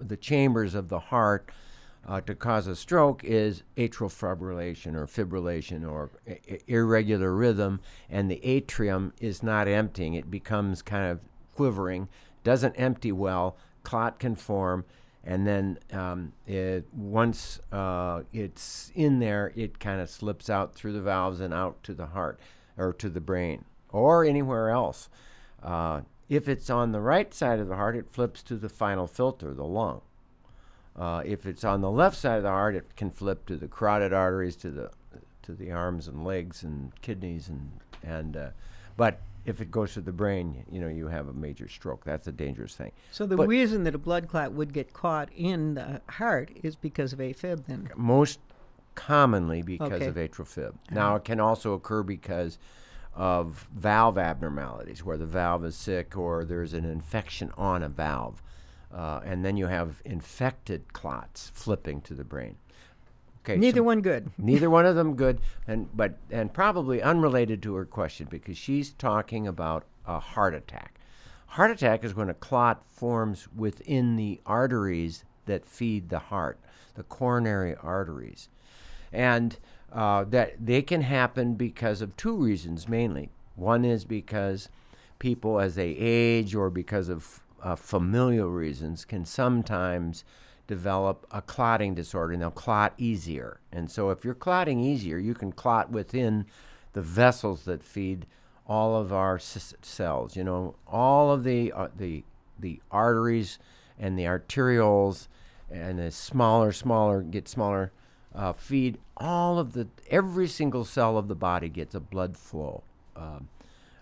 the 0.00 0.16
chambers 0.16 0.74
of 0.74 0.88
the 0.88 0.98
heart 0.98 1.50
uh, 2.06 2.20
to 2.22 2.34
cause 2.34 2.66
a 2.66 2.76
stroke 2.76 3.22
is 3.24 3.62
atrial 3.76 4.10
fibrillation 4.10 4.94
or 4.94 5.06
fibrillation 5.06 5.88
or 5.88 6.10
i- 6.28 6.38
irregular 6.66 7.34
rhythm, 7.34 7.80
and 8.08 8.30
the 8.30 8.44
atrium 8.44 9.12
is 9.20 9.42
not 9.42 9.68
emptying; 9.68 10.14
it 10.14 10.30
becomes 10.30 10.82
kind 10.82 11.10
of 11.10 11.20
quivering, 11.54 12.08
doesn't 12.42 12.74
empty 12.74 13.12
well, 13.12 13.56
clot 13.82 14.18
can 14.18 14.34
form, 14.34 14.84
and 15.22 15.46
then 15.46 15.78
um, 15.92 16.32
it, 16.46 16.86
once 16.92 17.60
uh, 17.72 18.22
it's 18.32 18.92
in 18.94 19.20
there, 19.20 19.52
it 19.54 19.78
kind 19.78 20.00
of 20.00 20.10
slips 20.10 20.50
out 20.50 20.74
through 20.74 20.92
the 20.92 21.00
valves 21.00 21.40
and 21.40 21.54
out 21.54 21.82
to 21.82 21.94
the 21.94 22.06
heart 22.06 22.38
or 22.76 22.92
to 22.92 23.08
the 23.08 23.20
brain 23.20 23.64
or 23.88 24.24
anywhere 24.24 24.70
else. 24.70 25.08
Uh, 25.62 26.02
if 26.28 26.48
it's 26.48 26.68
on 26.68 26.92
the 26.92 27.00
right 27.00 27.32
side 27.32 27.58
of 27.60 27.68
the 27.68 27.76
heart, 27.76 27.96
it 27.96 28.10
flips 28.10 28.42
to 28.42 28.56
the 28.56 28.68
final 28.68 29.06
filter, 29.06 29.54
the 29.54 29.64
lung. 29.64 30.00
Uh, 30.96 31.22
if 31.24 31.46
it's 31.46 31.64
on 31.64 31.80
the 31.80 31.90
left 31.90 32.16
side 32.16 32.36
of 32.36 32.42
the 32.44 32.48
heart, 32.50 32.76
it 32.76 32.94
can 32.96 33.10
flip 33.10 33.46
to 33.46 33.56
the 33.56 33.66
carotid 33.68 34.12
arteries, 34.12 34.56
to 34.56 34.70
the 34.70 34.90
to 35.42 35.52
the 35.52 35.70
arms 35.70 36.08
and 36.08 36.24
legs 36.24 36.62
and 36.62 36.92
kidneys 37.02 37.48
and 37.48 37.70
and. 38.02 38.36
Uh, 38.36 38.48
but 38.96 39.20
if 39.44 39.60
it 39.60 39.70
goes 39.70 39.92
to 39.92 40.00
the 40.00 40.12
brain, 40.12 40.64
you 40.70 40.80
know, 40.80 40.88
you 40.88 41.08
have 41.08 41.28
a 41.28 41.32
major 41.32 41.68
stroke. 41.68 42.04
That's 42.04 42.26
a 42.28 42.32
dangerous 42.32 42.74
thing. 42.76 42.92
So 43.10 43.26
the 43.26 43.36
But- 43.36 43.48
reason 43.48 43.84
that 43.84 43.94
a 43.94 43.98
blood 43.98 44.28
clot 44.28 44.52
would 44.52 44.72
get 44.72 44.92
caught 44.94 45.28
in 45.34 45.74
the 45.74 46.00
heart 46.08 46.50
is 46.62 46.76
because 46.76 47.12
of 47.12 47.18
AFib. 47.18 47.66
Then 47.66 47.88
most 47.96 48.38
commonly 48.94 49.60
because 49.60 49.92
Okay. 50.00 50.06
of 50.06 50.14
atrial 50.14 50.46
fib. 50.46 50.76
Now, 50.90 51.16
it 51.16 51.24
can 51.24 51.40
also 51.40 51.74
occur 51.74 52.02
because 52.04 52.58
of 53.14 53.68
valve 53.74 54.16
abnormalities, 54.16 55.04
where 55.04 55.16
the 55.16 55.26
valve 55.26 55.64
is 55.64 55.76
sick 55.76 56.16
or 56.16 56.44
there's 56.44 56.72
an 56.72 56.84
infection 56.84 57.50
on 57.58 57.82
a 57.82 57.88
valve. 57.88 58.42
Uh, 58.94 59.20
and 59.24 59.44
then 59.44 59.56
you 59.56 59.66
have 59.66 60.00
infected 60.04 60.92
clots 60.92 61.50
flipping 61.52 62.00
to 62.02 62.14
the 62.14 62.24
brain. 62.24 62.54
Okay, 63.40 63.56
so 63.56 63.60
neither 63.60 63.82
one 63.82 64.00
good. 64.00 64.30
neither 64.38 64.70
one 64.78 64.86
of 64.86 64.94
them 64.94 65.16
good, 65.16 65.40
and 65.66 65.94
but 65.96 66.16
and 66.30 66.52
probably 66.52 67.02
unrelated 67.02 67.62
to 67.64 67.74
her 67.74 67.84
question 67.84 68.28
because 68.30 68.56
she's 68.56 68.92
talking 68.92 69.46
about 69.46 69.84
a 70.06 70.20
heart 70.20 70.54
attack. 70.54 70.98
Heart 71.48 71.72
attack 71.72 72.04
is 72.04 72.14
when 72.14 72.28
a 72.28 72.34
clot 72.34 72.86
forms 72.86 73.48
within 73.54 74.16
the 74.16 74.40
arteries 74.46 75.24
that 75.46 75.66
feed 75.66 76.08
the 76.08 76.18
heart, 76.18 76.58
the 76.94 77.02
coronary 77.02 77.74
arteries, 77.76 78.48
and 79.12 79.58
uh, 79.92 80.24
that 80.24 80.54
they 80.64 80.82
can 80.82 81.02
happen 81.02 81.54
because 81.54 82.00
of 82.00 82.16
two 82.16 82.36
reasons 82.36 82.88
mainly. 82.88 83.30
One 83.56 83.84
is 83.84 84.04
because 84.04 84.68
people, 85.18 85.60
as 85.60 85.74
they 85.74 85.90
age, 85.90 86.54
or 86.54 86.70
because 86.70 87.08
of 87.08 87.40
uh, 87.64 87.74
familial 87.74 88.50
reasons, 88.50 89.04
can 89.04 89.24
sometimes 89.24 90.22
develop 90.66 91.26
a 91.30 91.42
clotting 91.42 91.94
disorder 91.94 92.34
and 92.34 92.42
they'll 92.42 92.50
clot 92.50 92.92
easier. 92.98 93.58
And 93.72 93.90
so, 93.90 94.10
if 94.10 94.24
you're 94.24 94.34
clotting 94.34 94.80
easier, 94.80 95.18
you 95.18 95.34
can 95.34 95.50
clot 95.50 95.90
within 95.90 96.44
the 96.92 97.02
vessels 97.02 97.64
that 97.64 97.82
feed 97.82 98.26
all 98.66 98.96
of 98.96 99.12
our 99.12 99.36
s- 99.36 99.74
cells. 99.82 100.36
You 100.36 100.44
know, 100.44 100.76
all 100.86 101.32
of 101.32 101.42
the 101.42 101.72
uh, 101.72 101.88
the 101.96 102.24
the 102.58 102.80
arteries 102.90 103.58
and 103.98 104.18
the 104.18 104.24
arterioles, 104.24 105.28
and 105.70 105.98
the 105.98 106.10
smaller, 106.10 106.70
smaller 106.70 107.22
get 107.22 107.48
smaller. 107.48 107.92
Uh, 108.34 108.52
feed 108.52 108.98
all 109.16 109.58
of 109.58 109.72
the 109.74 109.86
every 110.10 110.48
single 110.48 110.84
cell 110.84 111.16
of 111.16 111.28
the 111.28 111.36
body 111.36 111.68
gets 111.68 111.94
a 111.94 112.00
blood 112.00 112.36
flow 112.36 112.82
um, 113.14 113.48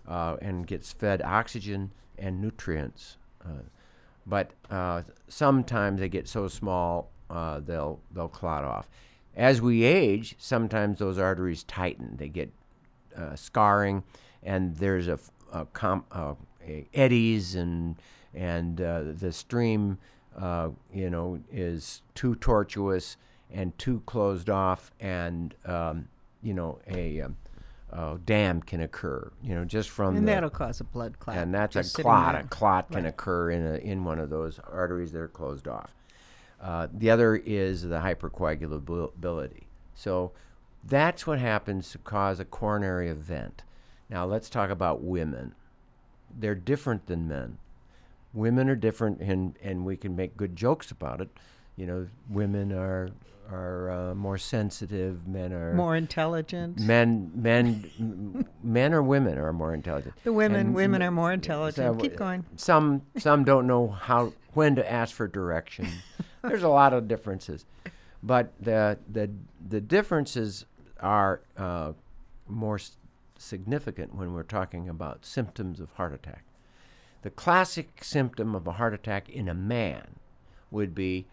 uh, 0.07 0.35
and 0.41 0.65
gets 0.65 0.91
fed 0.91 1.21
oxygen 1.21 1.91
and 2.17 2.41
nutrients. 2.41 3.17
Uh, 3.45 3.63
but 4.25 4.51
uh, 4.69 5.01
sometimes 5.27 5.99
they 5.99 6.09
get 6.09 6.27
so 6.27 6.47
small 6.47 7.09
uh, 7.29 7.59
they'll 7.59 7.99
they'll 8.13 8.27
clot 8.27 8.63
off. 8.63 8.89
As 9.35 9.61
we 9.61 9.83
age, 9.83 10.35
sometimes 10.37 10.99
those 10.99 11.17
arteries 11.17 11.63
tighten. 11.63 12.17
They 12.17 12.29
get 12.29 12.51
scarring, 13.35 14.03
and 14.43 14.75
there's 14.75 15.07
a, 15.07 15.19
a 15.51 15.65
com- 15.65 16.05
a 16.11 16.35
eddies 16.93 17.55
and 17.55 17.95
and 18.33 18.77
the 18.77 19.31
stream, 19.31 19.97
uh, 20.37 20.69
you 20.91 21.09
know, 21.09 21.39
is 21.51 22.01
too 22.15 22.35
tortuous 22.35 23.17
and 23.51 23.77
too 23.77 24.01
closed 24.05 24.49
off, 24.49 24.91
and 24.99 25.55
um, 25.65 26.07
you 26.41 26.53
know 26.53 26.79
a 26.87 27.21
um, 27.21 27.37
uh, 27.93 28.17
dam 28.25 28.61
can 28.61 28.81
occur. 28.81 29.31
You 29.43 29.55
know, 29.55 29.65
just 29.65 29.89
from 29.89 30.15
And 30.17 30.27
the, 30.27 30.31
that'll 30.31 30.49
cause 30.49 30.79
a 30.81 30.83
blood 30.83 31.19
clot. 31.19 31.37
and 31.37 31.53
that's 31.53 31.75
a 31.75 31.83
just 31.83 31.95
clot. 31.95 32.35
A 32.35 32.43
clot 32.43 32.91
can 32.91 33.03
Right. 33.03 33.09
occur 33.09 33.51
in 33.51 33.65
a, 33.65 33.75
in 33.75 34.03
one 34.03 34.19
of 34.19 34.29
those 34.29 34.59
arteries 34.59 35.11
that 35.11 35.19
are 35.19 35.27
closed 35.27 35.67
off. 35.67 35.93
Uh, 36.61 36.87
the 36.93 37.09
other 37.09 37.35
is 37.35 37.83
the 37.83 37.99
hypercoagulability. 37.99 39.63
So 39.95 40.31
that's 40.83 41.27
what 41.27 41.39
happens 41.39 41.91
to 41.91 41.97
cause 41.99 42.39
a 42.39 42.45
coronary 42.45 43.09
event. 43.09 43.63
Now 44.09 44.25
let's 44.25 44.49
talk 44.49 44.69
about 44.69 45.01
women. 45.01 45.53
They're 46.35 46.55
different 46.55 47.05
than 47.07 47.27
men. 47.27 47.57
Women 48.33 48.67
are 48.69 48.75
different, 48.75 49.19
and, 49.21 49.55
and 49.61 49.85
we 49.85 49.95
can 49.95 50.15
make 50.15 50.35
good 50.35 50.55
jokes 50.55 50.89
about 50.89 51.21
it. 51.21 51.29
You 51.77 51.85
know, 51.85 52.07
women 52.27 52.71
are 52.71 53.09
are 53.51 53.89
uh, 53.91 54.15
more 54.15 54.37
sensitive. 54.37 55.27
Men 55.27 55.53
are 55.53 55.73
More 55.73 55.95
intelligent. 55.95 56.79
men 56.79 57.31
men 57.35 58.45
men 58.63 58.93
or 58.93 59.01
women 59.03 59.37
are 59.37 59.53
more 59.53 59.73
intelligent. 59.73 60.15
The 60.23 60.33
women, 60.33 60.59
And 60.67 60.75
women 60.75 61.01
are 61.01 61.11
more 61.11 61.29
so 61.31 61.33
intelligent. 61.33 61.99
Keep 62.01 62.15
going. 62.15 62.45
Some 62.55 63.03
some 63.17 63.43
don't 63.43 63.67
know 63.67 63.87
how 63.89 64.33
when 64.53 64.75
to 64.75 64.91
ask 64.91 65.13
for 65.15 65.27
direction. 65.27 65.87
There's 66.41 66.63
a 66.63 66.69
lot 66.69 66.93
of 66.93 67.07
differences, 67.07 67.65
but 68.21 68.53
the 68.59 68.97
the 69.09 69.29
the 69.67 69.81
differences 69.81 70.65
are 70.99 71.41
uh, 71.57 71.93
more 72.47 72.75
s- 72.75 72.97
significant 73.37 74.15
when 74.15 74.33
we're 74.33 74.43
talking 74.43 74.87
about 74.89 75.25
symptoms 75.25 75.79
of 75.79 75.91
heart 75.93 76.13
attack. 76.13 76.45
The 77.23 77.29
classic 77.29 78.03
symptom 78.03 78.53
of 78.55 78.67
a 78.67 78.73
heart 78.73 78.93
attack 78.93 79.29
in 79.29 79.47
a 79.47 79.53
man 79.53 80.15
would 80.71 80.93
be 80.93 81.25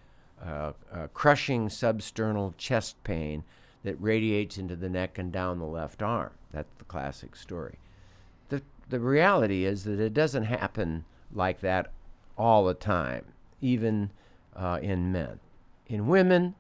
uh, 0.45 0.73
crushing 1.13 1.69
substernal 1.69 2.57
chest 2.57 3.03
pain 3.05 3.45
that 3.83 4.01
radiates 4.01 4.59
into 4.59 4.77
the 4.77 4.89
neck 4.89 5.19
and 5.19 5.33
down 5.33 5.59
the 5.59 5.65
left 5.65 6.03
arm. 6.03 6.33
That's 6.53 6.73
the 6.79 6.85
classic 6.85 7.37
story. 7.37 7.79
The, 8.49 8.63
the 8.89 9.01
reality 9.01 9.65
is 9.65 9.85
that 9.85 10.01
it 10.01 10.15
doesn't 10.15 10.45
happen 10.45 11.05
like 11.33 11.61
that 11.61 11.93
all 12.37 12.65
the 12.65 12.75
time, 12.75 13.25
even 13.61 14.11
uh, 14.57 14.79
in 14.83 15.13
men. 15.13 15.41
In 15.87 16.07
women, 16.07 16.55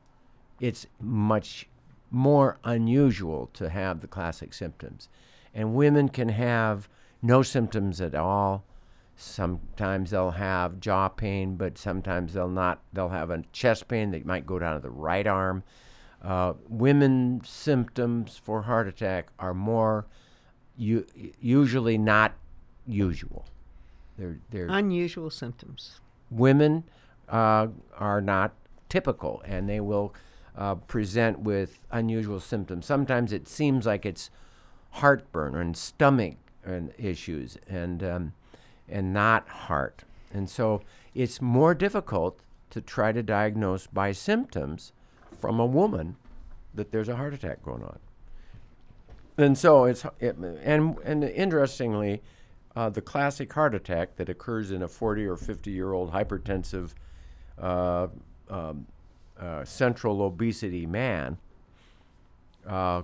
it's 0.60 0.86
much 1.00 1.66
more 2.10 2.58
unusual 2.64 3.50
to 3.54 3.70
have 3.70 4.00
the 4.00 4.06
classic 4.06 4.52
symptoms. 4.52 5.08
And 5.54 5.74
women 5.74 6.08
can 6.08 6.28
have 6.30 6.88
no 7.22 7.42
symptoms 7.42 8.00
at 8.00 8.14
all. 8.14 8.64
Sometimes 9.20 10.10
they'll 10.12 10.30
have 10.32 10.80
jaw 10.80 11.08
pain, 11.08 11.56
but 11.56 11.76
sometimes 11.76 12.32
they'll 12.32 12.48
not. 12.48 12.80
They'll 12.92 13.10
have 13.10 13.30
a 13.30 13.42
chest 13.52 13.86
pain 13.86 14.10
that 14.12 14.24
might 14.24 14.46
go 14.46 14.58
down 14.58 14.74
to 14.76 14.80
the 14.80 14.90
right 14.90 15.26
arm. 15.26 15.62
Uh, 16.22 16.54
women 16.68 17.42
symptoms 17.44 18.40
for 18.42 18.62
heart 18.62 18.88
attack 18.88 19.28
are 19.38 19.52
more 19.54 20.06
u- 20.76 21.06
usually 21.40 21.98
not 21.98 22.32
usual. 22.86 23.46
They're, 24.18 24.38
they're 24.50 24.68
Unusual 24.68 25.30
symptoms. 25.30 26.00
women 26.30 26.84
uh, 27.28 27.68
are 27.96 28.20
not 28.20 28.52
typical 28.88 29.42
and 29.46 29.68
they 29.68 29.80
will 29.80 30.14
uh, 30.56 30.74
present 30.74 31.40
with 31.40 31.80
unusual 31.90 32.40
symptoms. 32.40 32.84
Sometimes 32.84 33.32
it 33.32 33.48
seems 33.48 33.86
like 33.86 34.04
it's 34.04 34.28
heartburn 34.90 35.54
and 35.54 35.76
stomach 35.76 36.36
and 36.64 36.92
issues 36.98 37.56
and, 37.68 38.02
um, 38.02 38.32
and 38.90 39.12
not 39.12 39.48
heart. 39.48 40.04
And 40.32 40.48
so 40.48 40.82
it's 41.14 41.40
more 41.40 41.74
difficult 41.74 42.40
to 42.70 42.80
try 42.80 43.12
to 43.12 43.22
diagnose 43.22 43.86
by 43.86 44.12
symptoms 44.12 44.92
from 45.38 45.58
a 45.58 45.66
woman 45.66 46.16
that 46.74 46.92
there's 46.92 47.08
a 47.08 47.16
heart 47.16 47.34
attack 47.34 47.62
going 47.62 47.82
on. 47.82 47.98
And 49.38 49.56
so 49.56 49.84
it's 49.84 50.04
it, 50.18 50.36
and 50.36 50.98
and 51.04 51.24
interestingly, 51.24 52.22
uh, 52.76 52.90
the 52.90 53.00
classic 53.00 53.52
heart 53.52 53.74
attack 53.74 54.16
that 54.16 54.28
occurs 54.28 54.70
in 54.70 54.82
a 54.82 54.88
40 54.88 55.26
or 55.26 55.36
50 55.36 55.70
year 55.70 55.92
old 55.92 56.12
hypertensive, 56.12 56.90
uh, 57.58 58.08
um, 58.48 58.86
uh, 59.38 59.64
central 59.64 60.22
obesity 60.22 60.86
man, 60.86 61.38
uh, 62.66 63.02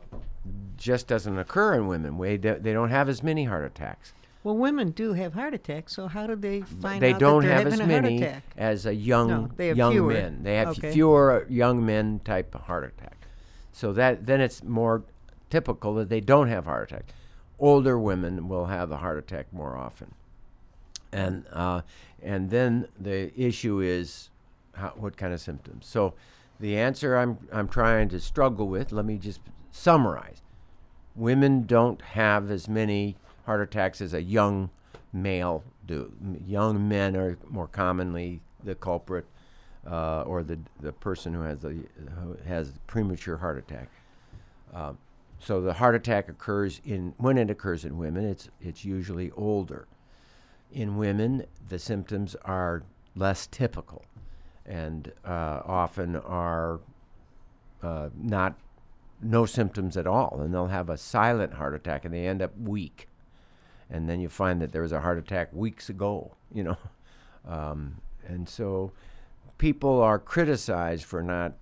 just 0.77 1.07
doesn't 1.07 1.39
occur 1.39 1.75
in 1.75 1.87
women. 1.87 2.19
We 2.19 2.37
they 2.37 2.73
don't 2.73 2.91
have 2.91 3.09
as 3.09 3.23
many 3.23 3.45
heart 3.45 3.65
attacks. 3.65 4.13
Well, 4.47 4.57
women 4.57 4.93
do 4.93 5.13
have 5.15 5.35
heart 5.35 5.55
attacks, 5.55 5.97
so 5.97 6.07
how 6.07 6.29
do 6.29 6.37
they 6.37 6.61
find 6.61 7.03
they 7.03 7.15
out 7.15 7.19
don't 7.19 7.43
that 7.43 7.49
they're 7.49 7.57
have 7.57 7.65
having 7.65 7.81
as 7.81 7.81
a 7.81 7.93
heart 7.93 8.05
attack? 8.05 8.43
as 8.57 8.87
a 8.87 8.95
young 8.95 9.29
No, 9.29 9.51
they 9.57 9.67
have 9.67 9.77
young 9.77 9.93
fewer. 9.95 10.13
men. 10.13 10.45
They 10.45 10.55
have 10.55 10.69
Okay. 10.69 10.93
fewer 10.93 11.45
young 11.49 11.85
men 11.85 12.21
type 12.21 12.55
of 12.55 12.61
heart 12.61 12.85
attack. 12.85 13.27
So 13.73 13.93
that 13.95 14.27
then 14.27 14.41
it's 14.41 14.63
more 14.63 15.03
typical 15.51 15.95
that 15.95 16.11
they 16.11 16.21
don't 16.21 16.47
have 16.47 16.67
heart 16.67 16.93
attack. 16.93 17.07
Older 17.59 17.99
women 17.99 18.49
will 18.49 18.67
have 18.67 18.93
a 18.93 18.99
heart 18.99 19.19
attack 19.19 19.53
more 19.53 19.77
often. 19.77 20.15
And 21.11 21.45
uh, 21.53 21.81
and 22.23 22.51
then 22.51 22.87
the 22.97 23.33
issue 23.37 23.81
is 23.81 24.31
how, 24.75 24.91
what 24.91 25.17
kind 25.17 25.35
of 25.35 25.41
symptoms. 25.41 25.87
So 25.87 26.15
the 26.61 26.79
answer 26.79 27.17
I'm 27.17 27.39
I'm 27.53 27.67
trying 27.67 28.11
to 28.11 28.21
struggle 28.21 28.69
with. 28.69 28.93
Let 28.93 29.07
me 29.07 29.19
just 29.19 29.41
summarize. 29.73 30.41
Women 31.17 31.67
don't 31.67 32.01
have 32.01 32.49
as 32.49 32.69
many 32.69 33.17
heart 33.47 33.61
attacks 33.61 34.01
as 34.01 34.13
a 34.13 34.23
young 34.23 34.71
male 35.13 35.65
do. 35.87 36.13
Young 36.47 36.89
men 36.89 37.17
are 37.17 37.39
more 37.49 37.69
commonly 37.69 38.41
the 38.63 38.75
culprit, 38.75 39.25
uh, 39.89 40.23
or 40.23 40.43
the 40.43 40.59
the 40.81 40.93
person 40.93 41.33
who 41.33 41.43
has 41.43 41.63
the 41.63 41.85
who 42.21 42.37
has 42.47 42.73
premature 42.87 43.39
heart 43.39 43.57
attack. 43.59 43.89
Uh, 44.75 44.93
so 45.39 45.61
the 45.61 45.75
heart 45.75 45.95
attack 45.95 46.29
occurs 46.29 46.81
in 46.85 47.15
when 47.19 47.39
it 47.39 47.51
occurs 47.51 47.85
in 47.85 47.99
women. 47.99 48.25
It's 48.25 48.49
it's 48.61 48.85
usually 48.85 49.31
older. 49.33 49.87
In 50.73 50.97
women, 50.97 51.47
the 51.69 51.79
symptoms 51.79 52.35
are 52.45 52.83
less 53.15 53.47
typical, 53.47 54.05
and 54.67 55.13
uh, 55.25 55.61
often 55.65 56.17
are 56.17 56.81
uh, 57.83 58.09
not 58.21 58.57
no 59.23 59.47
symptoms 59.47 59.97
at 59.97 60.07
all, 60.07 60.41
and 60.41 60.53
they'll 60.53 60.67
have 60.67 60.91
a 60.91 60.99
silent 60.99 61.55
heart 61.55 61.75
attack, 61.75 62.05
and 62.05 62.13
they 62.13 62.27
end 62.27 62.43
up 62.43 62.53
weak, 62.59 63.09
and 63.91 64.09
then 64.09 64.21
you 64.21 64.29
find 64.29 64.61
that 64.61 64.73
there 64.73 64.83
was 64.83 64.93
a 64.93 65.01
heart 65.01 65.19
attack 65.19 65.53
weeks 65.53 65.89
ago, 65.89 66.35
you 66.53 66.65
know, 66.65 66.77
um, 67.49 67.97
and 68.27 68.49
so 68.49 68.93
people 69.59 70.01
are 70.01 70.19
criticized 70.19 71.05
for 71.05 71.23
not 71.23 71.55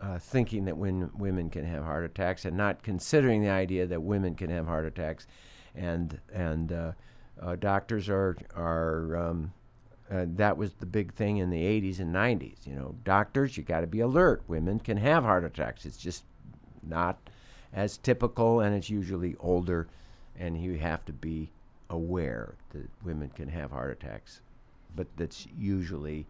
uh, 0.00 0.18
thinking 0.18 0.64
that 0.66 0.76
when 0.76 1.10
women 1.16 1.48
can 1.50 1.64
have 1.64 1.84
heart 1.84 2.04
attacks 2.04 2.44
and 2.44 2.56
not 2.56 2.82
considering 2.82 3.42
the 3.42 3.50
idea 3.50 3.86
that 3.86 4.02
women 4.02 4.34
can 4.34 4.50
have 4.50 4.66
heart 4.66 4.84
attacks, 4.84 5.26
and 5.74 6.20
and 6.32 6.72
uh, 6.72 6.92
uh, 7.40 7.56
doctors 7.56 8.08
are 8.08 8.36
are 8.54 9.16
um, 9.16 9.52
uh, 10.10 10.24
that 10.28 10.56
was 10.56 10.74
the 10.74 10.86
big 10.86 11.12
thing 11.14 11.38
in 11.38 11.50
the 11.50 11.62
80s 11.62 11.98
and 11.98 12.14
90s. 12.14 12.66
You 12.66 12.74
know, 12.74 12.94
doctors, 13.04 13.56
you 13.56 13.62
got 13.62 13.80
to 13.80 13.86
be 13.86 14.00
alert. 14.00 14.42
Women 14.46 14.78
can 14.78 14.96
have 14.98 15.24
heart 15.24 15.44
attacks. 15.44 15.84
It's 15.84 15.96
just 15.96 16.24
not 16.82 17.18
as 17.72 17.98
typical, 17.98 18.60
and 18.60 18.74
it's 18.74 18.90
usually 18.90 19.34
older, 19.40 19.88
and 20.38 20.60
you 20.60 20.78
have 20.78 21.04
to 21.06 21.12
be 21.12 21.50
aware 21.90 22.54
that 22.70 22.88
women 23.04 23.30
can 23.30 23.48
have 23.48 23.70
heart 23.70 23.92
attacks, 23.92 24.42
but 24.94 25.06
that's 25.16 25.46
usually 25.56 26.26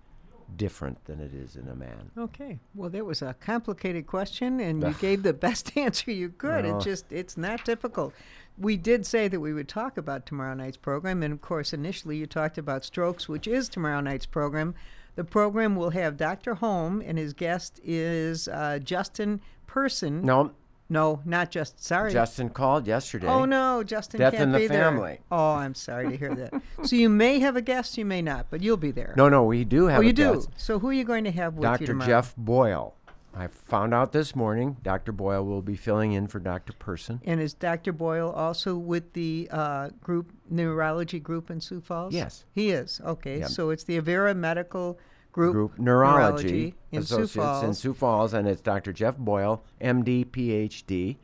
different 0.57 1.05
than 1.07 1.21
it 1.21 1.35
is 1.35 1.57
in 1.57 1.69
a 1.69 1.75
man. 1.75 2.11
Okay. 2.16 2.59
Well, 2.75 2.90
that 2.90 3.05
was 3.05 3.23
a 3.23 3.35
complicated 3.35 4.07
question, 4.07 4.61
and 4.61 4.83
you 4.83 4.95
gave 5.01 5.23
the 5.23 5.33
best 5.33 5.77
answer 5.77 6.11
you 6.11 6.31
could. 6.31 6.64
No. 6.64 6.79
It 6.79 6.83
just, 6.83 7.11
it's 7.11 7.37
not 7.37 7.64
difficult. 7.64 8.14
We 8.59 8.77
did 8.77 9.05
say 9.05 9.29
that 9.29 9.40
we 9.40 9.53
would 9.53 9.69
talk 9.69 9.99
about 9.99 10.25
tomorrow 10.25 10.55
night's 10.55 10.77
program, 10.77 11.23
and 11.23 11.33
of 11.33 11.40
course, 11.40 11.73
initially 11.73 12.16
you 12.16 12.27
talked 12.27 12.59
about 12.59 12.85
strokes, 12.85 13.29
which 13.29 13.47
is 13.47 13.69
tomorrow 13.69 14.01
night's 14.01 14.27
program. 14.27 14.75
The 15.16 15.25
program 15.25 15.77
will 15.77 15.90
have 15.90 16.16
Dr. 16.16 16.55
Holm, 16.55 17.03
and 17.05 17.19
his 17.19 17.33
guest 17.33 17.81
is 17.83 18.49
uh, 18.49 18.79
Justin 18.83 19.40
Person. 19.66 20.23
No, 20.23 20.53
No, 20.88 21.20
not 21.25 21.51
just. 21.51 21.83
Sorry. 21.83 22.12
Justin 22.12 22.49
called 22.51 22.87
yesterday. 22.87 23.27
Oh 23.27 23.44
no, 23.44 23.83
Justin 23.83 24.20
Death 24.20 24.35
can't 24.35 24.44
in 24.44 24.53
the 24.53 24.59
be 24.59 24.66
there. 24.68 24.85
family. 24.85 25.18
Oh, 25.31 25.55
I'm 25.55 25.75
sorry 25.75 26.11
to 26.11 26.16
hear 26.16 26.35
that. 26.35 26.62
so 26.87 26.94
you 26.94 27.09
may 27.09 27.40
have 27.40 27.57
a 27.57 27.62
guest, 27.62 27.99
you 27.99 28.05
may 28.05 28.22
not, 28.22 28.46
but 28.51 28.62
you'll 28.62 28.77
be 28.77 28.92
there. 28.92 29.12
No, 29.16 29.29
no, 29.29 29.42
we 29.44 29.64
do 29.64 29.87
have 29.87 29.99
oh, 29.99 30.03
a 30.03 30.07
you 30.07 30.12
do. 30.12 30.35
guest. 30.35 30.51
So 30.57 30.79
who 30.79 30.88
are 30.88 30.92
you 30.92 31.05
going 31.05 31.25
to 31.25 31.33
have 31.33 31.55
with 31.55 31.64
you 31.64 31.70
Dr. 31.70 31.87
tomorrow? 31.87 32.09
Jeff 32.09 32.37
Boyle. 32.37 32.94
I 33.38 33.49
found 33.49 33.92
out 33.92 34.12
this 34.12 34.35
morning 34.35 34.79
Dr. 34.83 35.12
Boyle 35.12 35.44
will 35.44 35.61
be 35.61 35.77
filling 35.77 36.12
in 36.12 36.27
for 36.27 36.38
Dr. 36.38 36.72
Person. 36.72 37.20
And 37.27 37.38
is 37.40 37.53
Dr. 37.53 37.92
Boyle 37.92 38.31
also 38.31 38.77
with 38.77 39.12
the 39.12 39.49
uh, 39.51 39.90
group 40.03 40.33
neurology 40.49 41.20
group 41.20 41.51
in 41.51 41.61
Sioux 41.61 41.81
Falls? 41.83 42.14
Yes. 42.14 42.44
he 42.55 42.70
is. 42.70 42.99
Okay, 43.05 43.40
Yep. 43.40 43.49
so 43.51 43.70
it's 43.70 43.85
the 43.85 44.01
Avera 44.01 44.35
Medical 44.35 44.99
Group, 45.37 45.53
Group 45.53 45.79
Neurology, 45.79 46.75
in 46.90 47.03
Sioux 47.03 47.16
Associates 47.16 47.35
Falls. 47.35 47.62
in 47.64 47.75
Sioux 47.75 47.92
Falls, 47.92 48.33
and 48.33 48.49
it's 48.49 48.62
Dr. 48.62 48.90
Jeff 48.90 49.18
Boyle, 49.18 49.62
MD, 49.83 50.25
PhD. 50.25 51.16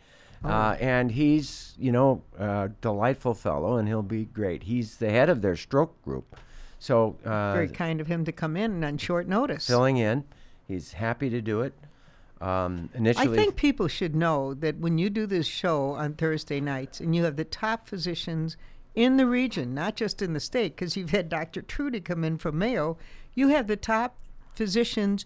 Uh, 0.45 0.77
and 0.81 1.13
he's, 1.13 1.75
you 1.79 1.91
know, 1.93 2.23
a 2.39 2.71
delightful 2.83 3.33
fellow, 3.33 3.79
and 3.79 3.89
he'll 3.89 4.03
be 4.03 4.27
great. 4.27 4.65
He's 4.65 4.97
the 4.97 5.09
head 5.09 5.31
of 5.31 5.41
their 5.41 5.57
stroke 5.57 6.03
group. 6.03 6.37
So, 6.79 7.17
uh, 7.25 7.55
Very 7.55 7.69
kind 7.69 8.03
of 8.03 8.07
him 8.09 8.27
to 8.27 8.33
come 8.33 8.55
in 8.55 8.85
on 8.85 8.99
short 8.99 9.27
notice. 9.27 9.67
filling 9.67 9.97
in. 9.97 10.25
He's 10.69 10.93
happy 10.93 11.31
to 11.31 11.41
do 11.41 11.63
it. 11.63 11.73
Um, 12.41 12.91
I 13.17 13.29
think 13.29 13.57
people 13.57 13.87
should 13.89 14.15
know 14.15 14.53
that 14.53 14.79
when 14.79 14.99
you 14.99 15.09
do 15.09 15.27
this 15.27 15.47
show 15.47 15.93
on 15.93 16.15
Thursday 16.15 16.61
nights 16.61 17.01
and 17.01 17.15
you 17.15 17.25
have 17.25 17.37
the 17.37 17.45
top 17.45 17.87
physicians 17.87 18.57
in 18.95 19.17
the 19.17 19.27
region, 19.27 19.75
not 19.75 19.95
just 19.97 20.21
in 20.21 20.33
the 20.33 20.41
state, 20.41 20.75
because 20.77 20.97
you've 20.97 21.11
had 21.11 21.29
Dr. 21.29 21.63
Truty 21.63 22.01
come 22.01 22.25
in 22.25 22.37
from 22.37 22.59
Mayo, 22.59 22.99
you 23.35 23.49
have 23.49 23.67
the 23.67 23.77
top 23.77 24.17
physicians 24.55 25.25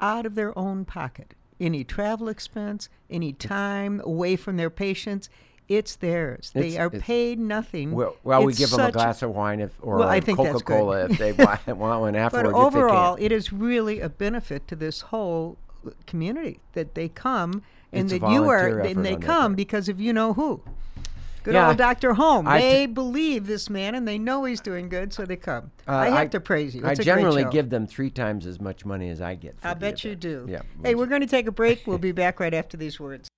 out 0.00 0.26
of 0.26 0.34
their 0.34 0.56
own 0.58 0.84
pocket. 0.84 1.34
Any 1.60 1.82
travel 1.82 2.28
expense, 2.28 2.88
any 3.10 3.32
time 3.32 4.00
away 4.04 4.36
from 4.36 4.56
their 4.56 4.70
patients, 4.70 5.28
it's 5.68 5.96
theirs. 5.96 6.50
It's- 6.54 6.72
they 6.72 6.78
are 6.78 6.88
paid 6.88 7.38
nothing. 7.38 7.92
well, 7.92 8.16
well 8.24 8.44
we 8.44 8.54
give 8.54 8.70
them 8.70 8.80
a 8.80 8.92
glass 8.92 9.22
of 9.22 9.34
wine 9.34 9.60
if, 9.60 9.72
or 9.82 9.98
Well, 9.98 10.08
I 10.08 10.16
a 10.16 10.20
think 10.20 10.38
that's 10.38 10.62
good. 10.62 10.78
Coca-Cola 10.78 11.04
if 11.10 11.18
they 11.18 11.32
want, 11.32 11.66
one 11.66 12.14
But 12.14 12.46
overall, 12.46 13.16
it 13.20 13.32
is 13.32 13.52
really 13.52 14.00
a 14.00 14.08
benefit 14.08 14.66
to 14.68 14.76
this 14.76 15.02
whole 15.02 15.58
uh, 15.86 15.90
community 16.06 16.60
that 16.72 16.94
they 16.94 17.08
come 17.08 17.62
and 17.92 18.10
It's 18.10 18.20
that 18.20 18.30
you 18.30 18.48
are, 18.48 18.80
and 18.80 19.04
they 19.04 19.16
come 19.16 19.54
because 19.54 19.88
of 19.88 20.00
you 20.00 20.12
know 20.12 20.34
who. 20.34 20.62
Good 21.42 21.54
Yeah, 21.54 21.68
old 21.68 21.76
Dr. 21.76 22.14
Holm. 22.14 22.46
I 22.46 22.60
they 22.60 22.86
believe 22.86 23.46
this 23.46 23.70
man 23.70 23.94
and 23.94 24.06
they 24.06 24.18
know 24.18 24.44
he's 24.44 24.60
doing 24.60 24.88
good, 24.88 25.12
so 25.12 25.24
they 25.24 25.36
come. 25.36 25.70
Uh, 25.86 25.92
I 25.92 26.10
have 26.10 26.30
to 26.30 26.40
praise 26.40 26.74
you. 26.74 26.84
I 26.84 26.92
It's 26.92 27.00
a 27.00 27.04
generally 27.04 27.44
give 27.44 27.70
them 27.70 27.86
three 27.86 28.10
times 28.10 28.46
as 28.46 28.60
much 28.60 28.84
money 28.84 29.08
as 29.08 29.20
I 29.20 29.34
get. 29.34 29.60
For 29.60 29.68
I 29.68 29.74
bet 29.74 30.04
you 30.04 30.14
do. 30.14 30.46
Yeah. 30.48 30.62
Hey, 30.82 30.94
we're 30.94 31.06
going 31.06 31.20
to 31.20 31.26
take 31.26 31.46
a 31.46 31.52
break. 31.52 31.86
We'll 31.86 31.98
be 31.98 32.12
back 32.24 32.40
right 32.40 32.54
after 32.54 32.76
these 32.76 32.98
words. 33.00 33.28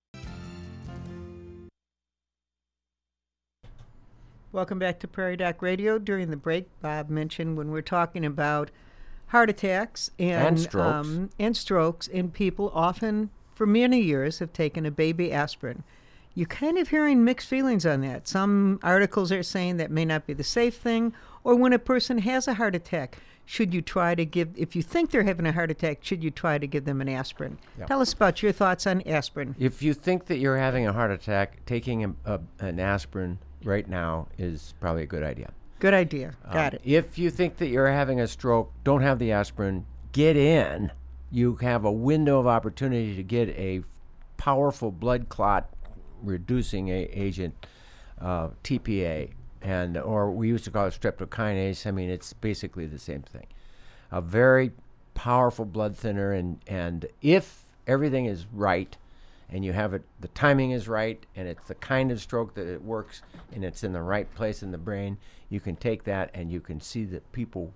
Welcome 4.52 4.80
back 4.80 4.98
to 5.00 5.08
Prairie 5.08 5.36
Doc 5.36 5.62
Radio. 5.62 5.96
During 5.98 6.30
the 6.30 6.36
break, 6.36 6.66
Bob 6.80 7.08
mentioned 7.08 7.56
when 7.56 7.70
we're 7.70 7.82
talking 7.82 8.26
about 8.26 8.72
heart 9.28 9.48
attacks 9.48 10.10
and, 10.18 10.48
And 10.48 10.60
strokes. 10.60 11.08
Um, 11.08 11.30
and 11.38 11.56
strokes, 11.56 12.08
and 12.08 12.32
people 12.32 12.72
often, 12.74 13.30
for 13.54 13.64
many 13.64 14.00
years, 14.00 14.40
have 14.40 14.52
taken 14.52 14.84
a 14.84 14.90
baby 14.90 15.32
aspirin. 15.32 15.84
You're 16.34 16.46
kind 16.46 16.78
of 16.78 16.88
hearing 16.88 17.24
mixed 17.24 17.48
feelings 17.48 17.84
on 17.84 18.00
that. 18.02 18.28
Some 18.28 18.78
articles 18.82 19.32
are 19.32 19.42
saying 19.42 19.78
that 19.78 19.90
may 19.90 20.04
not 20.04 20.26
be 20.26 20.32
the 20.32 20.44
safe 20.44 20.76
thing, 20.76 21.12
or 21.44 21.54
when 21.56 21.72
a 21.72 21.78
person 21.78 22.18
has 22.18 22.46
a 22.46 22.54
heart 22.54 22.74
attack, 22.74 23.18
should 23.44 23.74
you 23.74 23.82
try 23.82 24.14
to 24.14 24.24
give, 24.24 24.50
if 24.56 24.76
you 24.76 24.82
think 24.82 25.10
they're 25.10 25.24
having 25.24 25.44
a 25.46 25.52
heart 25.52 25.72
attack, 25.72 25.98
should 26.02 26.22
you 26.22 26.30
try 26.30 26.56
to 26.56 26.68
give 26.68 26.84
them 26.84 27.00
an 27.00 27.08
aspirin? 27.08 27.58
Yeah. 27.76 27.86
Tell 27.86 28.00
us 28.00 28.12
about 28.12 28.42
your 28.44 28.52
thoughts 28.52 28.86
on 28.86 29.02
aspirin. 29.02 29.56
If 29.58 29.82
you 29.82 29.92
think 29.92 30.26
that 30.26 30.36
you're 30.38 30.56
having 30.58 30.86
a 30.86 30.92
heart 30.92 31.10
attack, 31.10 31.64
taking 31.66 32.04
a, 32.04 32.14
a, 32.24 32.40
an 32.60 32.78
aspirin 32.78 33.38
right 33.64 33.88
now 33.88 34.28
is 34.38 34.74
probably 34.78 35.02
a 35.02 35.06
good 35.06 35.24
idea. 35.24 35.50
Good 35.80 35.94
idea. 35.94 36.34
Got 36.52 36.74
Um, 36.74 36.80
it. 36.84 36.88
If 36.92 37.18
you 37.18 37.30
think 37.30 37.56
that 37.56 37.68
you're 37.68 37.90
having 37.90 38.20
a 38.20 38.28
stroke, 38.28 38.70
don't 38.84 39.02
have 39.02 39.18
the 39.18 39.32
aspirin, 39.32 39.84
get 40.12 40.36
in. 40.36 40.92
You 41.32 41.56
have 41.56 41.84
a 41.84 41.90
window 41.92 42.38
of 42.38 42.46
opportunity 42.46 43.16
to 43.16 43.22
get 43.24 43.48
a 43.50 43.82
powerful 44.36 44.92
blood 44.92 45.28
clot 45.28 45.68
reducing 46.22 46.88
agent, 46.88 47.66
uh, 48.20 48.48
TPA, 48.64 49.30
and 49.62 49.96
or 49.96 50.30
we 50.30 50.48
used 50.48 50.64
to 50.64 50.70
call 50.70 50.86
it 50.86 50.98
streptokinase. 50.98 51.86
I 51.86 51.90
mean, 51.90 52.10
it's 52.10 52.32
basically 52.32 52.86
the 52.86 52.98
same 52.98 53.22
thing. 53.22 53.46
A 54.10 54.20
very 54.20 54.72
powerful 55.14 55.64
blood 55.64 55.96
thinner, 55.96 56.32
and 56.32 56.60
and 56.66 57.06
if 57.22 57.64
everything 57.86 58.26
is 58.26 58.46
right, 58.52 58.96
and 59.50 59.64
you 59.64 59.72
have 59.72 59.94
it, 59.94 60.02
the 60.20 60.28
timing 60.28 60.70
is 60.70 60.88
right, 60.88 61.24
and 61.34 61.48
it's 61.48 61.66
the 61.66 61.74
kind 61.74 62.10
of 62.10 62.20
stroke 62.20 62.54
that 62.54 62.66
it 62.66 62.82
works, 62.82 63.22
and 63.52 63.64
it's 63.64 63.82
in 63.82 63.92
the 63.92 64.02
right 64.02 64.32
place 64.34 64.62
in 64.62 64.70
the 64.70 64.78
brain, 64.78 65.18
you 65.48 65.60
can 65.60 65.76
take 65.76 66.04
that 66.04 66.30
and 66.32 66.50
you 66.50 66.60
can 66.60 66.80
see 66.80 67.04
that 67.04 67.30
people 67.32 67.74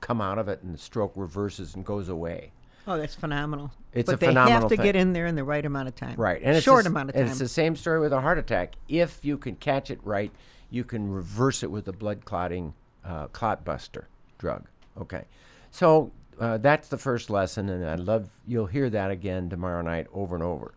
come 0.00 0.20
out 0.20 0.38
of 0.38 0.48
it, 0.48 0.62
and 0.62 0.74
the 0.74 0.78
stroke 0.78 1.12
reverses 1.14 1.74
and 1.74 1.84
goes 1.84 2.08
away. 2.08 2.52
Oh, 2.86 2.96
that's 2.96 3.14
phenomenal. 3.14 3.72
It's 3.92 4.06
but 4.06 4.22
a 4.22 4.26
they 4.26 4.32
have 4.32 4.62
to 4.64 4.68
thing. 4.76 4.80
get 4.84 4.94
in 4.96 5.12
there 5.12 5.26
in 5.26 5.34
the 5.34 5.44
right 5.44 5.64
amount 5.64 5.88
of 5.88 5.96
time. 5.96 6.14
Right, 6.16 6.40
and 6.42 6.56
it's 6.56 6.64
short 6.64 6.84
s- 6.84 6.86
amount 6.86 7.10
of 7.10 7.16
and 7.16 7.24
time. 7.24 7.30
It's 7.30 7.38
the 7.40 7.48
same 7.48 7.74
story 7.74 7.98
with 8.00 8.12
a 8.12 8.20
heart 8.20 8.38
attack. 8.38 8.74
If 8.88 9.24
you 9.24 9.36
can 9.38 9.56
catch 9.56 9.90
it 9.90 9.98
right, 10.04 10.30
you 10.70 10.84
can 10.84 11.10
reverse 11.10 11.62
it 11.62 11.70
with 11.70 11.88
a 11.88 11.92
blood 11.92 12.24
clotting 12.24 12.74
uh, 13.04 13.26
clot 13.28 13.64
buster 13.64 14.06
drug. 14.38 14.64
Okay, 15.00 15.24
so 15.70 16.12
uh, 16.38 16.58
that's 16.58 16.88
the 16.88 16.98
first 16.98 17.28
lesson, 17.30 17.68
and 17.68 17.84
I 17.84 17.96
love 17.96 18.28
you'll 18.46 18.66
hear 18.66 18.88
that 18.90 19.10
again 19.10 19.48
tomorrow 19.48 19.82
night 19.82 20.06
over 20.12 20.34
and 20.36 20.44
over. 20.44 20.72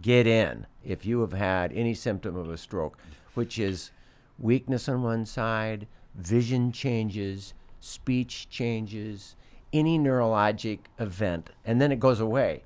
Get 0.00 0.26
in 0.26 0.66
if 0.84 1.04
you 1.04 1.20
have 1.20 1.32
had 1.32 1.72
any 1.72 1.94
symptom 1.94 2.36
of 2.36 2.50
a 2.50 2.56
stroke, 2.56 2.98
which 3.34 3.58
is 3.58 3.90
weakness 4.38 4.88
on 4.88 5.02
one 5.02 5.24
side, 5.26 5.86
vision 6.14 6.72
changes, 6.72 7.54
speech 7.80 8.48
changes, 8.50 9.36
any 9.74 9.98
neurologic 9.98 10.78
event, 10.98 11.50
and 11.66 11.82
then 11.82 11.92
it 11.92 12.00
goes 12.00 12.20
away. 12.20 12.62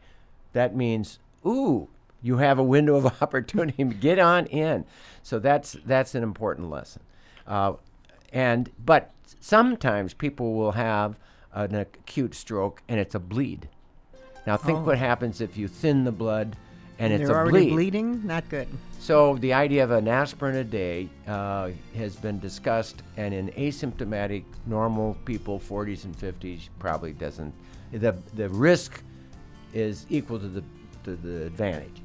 That 0.52 0.76
means, 0.76 1.18
ooh, 1.44 1.88
you 2.22 2.36
have 2.36 2.58
a 2.58 2.62
window 2.62 2.94
of 2.96 3.06
opportunity. 3.22 3.82
Get 3.84 4.18
on 4.20 4.46
in. 4.46 4.84
So 5.22 5.38
that's 5.40 5.76
that's 5.84 6.14
an 6.14 6.22
important 6.22 6.70
lesson. 6.70 7.02
Uh, 7.46 7.72
and 8.32 8.70
but 8.84 9.10
sometimes 9.40 10.14
people 10.14 10.54
will 10.54 10.72
have 10.72 11.18
an 11.52 11.74
acute 11.74 12.34
stroke 12.34 12.82
and 12.88 13.00
it's 13.00 13.14
a 13.14 13.18
bleed. 13.18 13.68
Now 14.46 14.56
think 14.56 14.78
Oh. 14.80 14.82
what 14.84 14.98
happens 14.98 15.40
if 15.40 15.56
you 15.56 15.66
thin 15.68 16.04
the 16.04 16.12
blood 16.12 16.56
and 16.98 17.12
it's 17.12 17.26
they're 17.26 17.36
a 17.36 17.38
already 17.38 17.66
bleed. 17.66 17.70
bleeding. 17.70 18.26
Not 18.26 18.48
good. 18.48 18.68
So 18.98 19.36
the 19.36 19.52
idea 19.52 19.84
of 19.84 19.90
an 19.90 20.08
aspirin 20.08 20.56
a 20.56 20.64
day 20.64 21.08
uh, 21.26 21.70
has 21.96 22.16
been 22.16 22.38
discussed, 22.40 23.02
and 23.16 23.32
in 23.32 23.48
asymptomatic 23.52 24.44
normal 24.66 25.16
people, 25.24 25.60
40s 25.60 26.04
and 26.04 26.16
50s, 26.16 26.68
probably 26.78 27.12
doesn't. 27.12 27.54
The 27.92 28.16
the 28.34 28.48
risk 28.48 29.02
is 29.72 30.06
equal 30.10 30.38
to 30.38 30.48
the 30.48 30.64
to 31.04 31.16
the 31.16 31.46
advantage. 31.46 32.02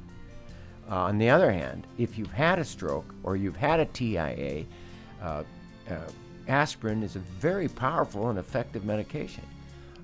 Uh, 0.90 0.96
on 0.96 1.18
the 1.18 1.30
other 1.30 1.50
hand, 1.50 1.86
if 1.98 2.18
you've 2.18 2.32
had 2.32 2.58
a 2.58 2.64
stroke 2.64 3.14
or 3.22 3.36
you've 3.36 3.56
had 3.56 3.80
a 3.80 3.86
TIA, 3.86 4.64
uh, 5.22 5.42
uh, 5.90 5.94
aspirin 6.46 7.02
is 7.02 7.16
a 7.16 7.20
very 7.20 7.68
powerful 7.68 8.28
and 8.28 8.38
effective 8.38 8.84
medication. 8.84 9.44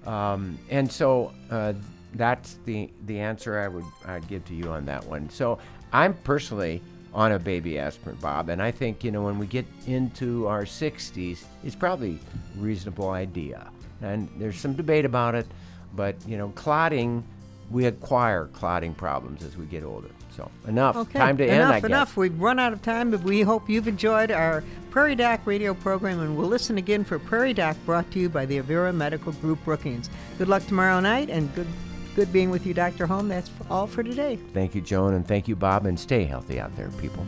Um, 0.07 0.59
and 0.71 0.91
so 0.91 1.33
uh, 1.51 1.75
that's 2.15 2.59
the 2.65 2.91
the 3.07 3.19
answer 3.21 3.59
I 3.59 3.69
would 3.69 3.85
I'd 4.07 4.27
give 4.29 4.45
to 4.47 4.55
you 4.55 4.71
on 4.71 4.85
that 4.87 5.05
one. 5.07 5.31
So 5.31 5.59
I'm 5.93 6.15
personally 6.15 6.83
on 7.13 7.33
a 7.33 7.39
baby 7.39 7.79
aspirin, 7.79 8.17
Bob, 8.21 8.49
and 8.49 8.63
I 8.63 8.71
think 8.71 9.03
you 9.03 9.11
know 9.11 9.23
when 9.23 9.39
we 9.39 9.47
get 9.47 9.67
into 9.87 10.47
our 10.47 10.63
60s, 10.63 11.45
it's 11.65 11.75
probably 11.75 12.19
a 12.57 12.61
reasonable 12.61 13.11
idea. 13.11 13.71
And 14.03 14.29
there's 14.39 14.59
some 14.59 14.75
debate 14.75 15.05
about 15.05 15.35
it, 15.35 15.47
but 15.95 16.17
you 16.27 16.39
know, 16.39 16.49
clotting, 16.51 17.25
we 17.71 17.87
acquire 17.87 18.47
clotting 18.47 18.95
problems 18.95 19.43
as 19.43 19.57
we 19.57 19.67
get 19.67 19.85
older. 19.85 20.09
So 20.37 20.51
enough. 20.69 20.97
Okay. 20.97 21.19
Time 21.19 21.37
to 21.39 21.45
enough, 21.45 21.55
end. 21.55 21.73
I 21.73 21.81
guess. 21.81 21.89
enough. 21.89 22.17
We've 22.17 22.41
run 22.41 22.59
out 22.59 22.73
of 22.73 22.83
time, 22.83 23.11
but 23.11 23.23
we 23.23 23.43
hope 23.43 23.69
you've 23.69 23.89
enjoyed 23.89 24.31
our 24.31 24.63
Prairie 24.91 25.17
Doc 25.17 25.41
radio 25.45 25.75
program, 25.75 26.21
and 26.21 26.37
we'll 26.37 26.49
listen 26.49 26.79
again 26.79 27.05
for 27.05 27.19
Prairie 27.19 27.53
Doc, 27.53 27.77
brought 27.85 28.11
to 28.13 28.19
you 28.19 28.29
by 28.29 28.47
the 28.47 28.61
Avera 28.61 28.95
Medical 28.95 29.33
Group 29.33 29.63
Brookings. 29.65 30.09
Good 30.39 30.49
luck 30.49 30.67
tomorrow 30.67 31.01
night, 31.01 31.31
and 31.31 31.53
good, 31.55 31.67
good 32.15 32.33
being 32.33 32.51
with 32.51 32.67
you, 32.67 32.75
Dr. 32.75 33.07
Holm. 33.07 33.29
That's 33.29 33.51
all 33.71 33.87
for 33.87 34.03
today. 34.03 34.39
Thank 34.53 34.75
you, 34.75 34.81
Joan, 34.81 35.15
and 35.15 35.27
thank 35.27 35.49
you, 35.49 35.57
Bob, 35.57 35.87
and 35.87 35.99
stay 35.99 36.25
healthy 36.25 36.61
out 36.61 36.75
there, 36.77 36.91
people. 37.01 37.27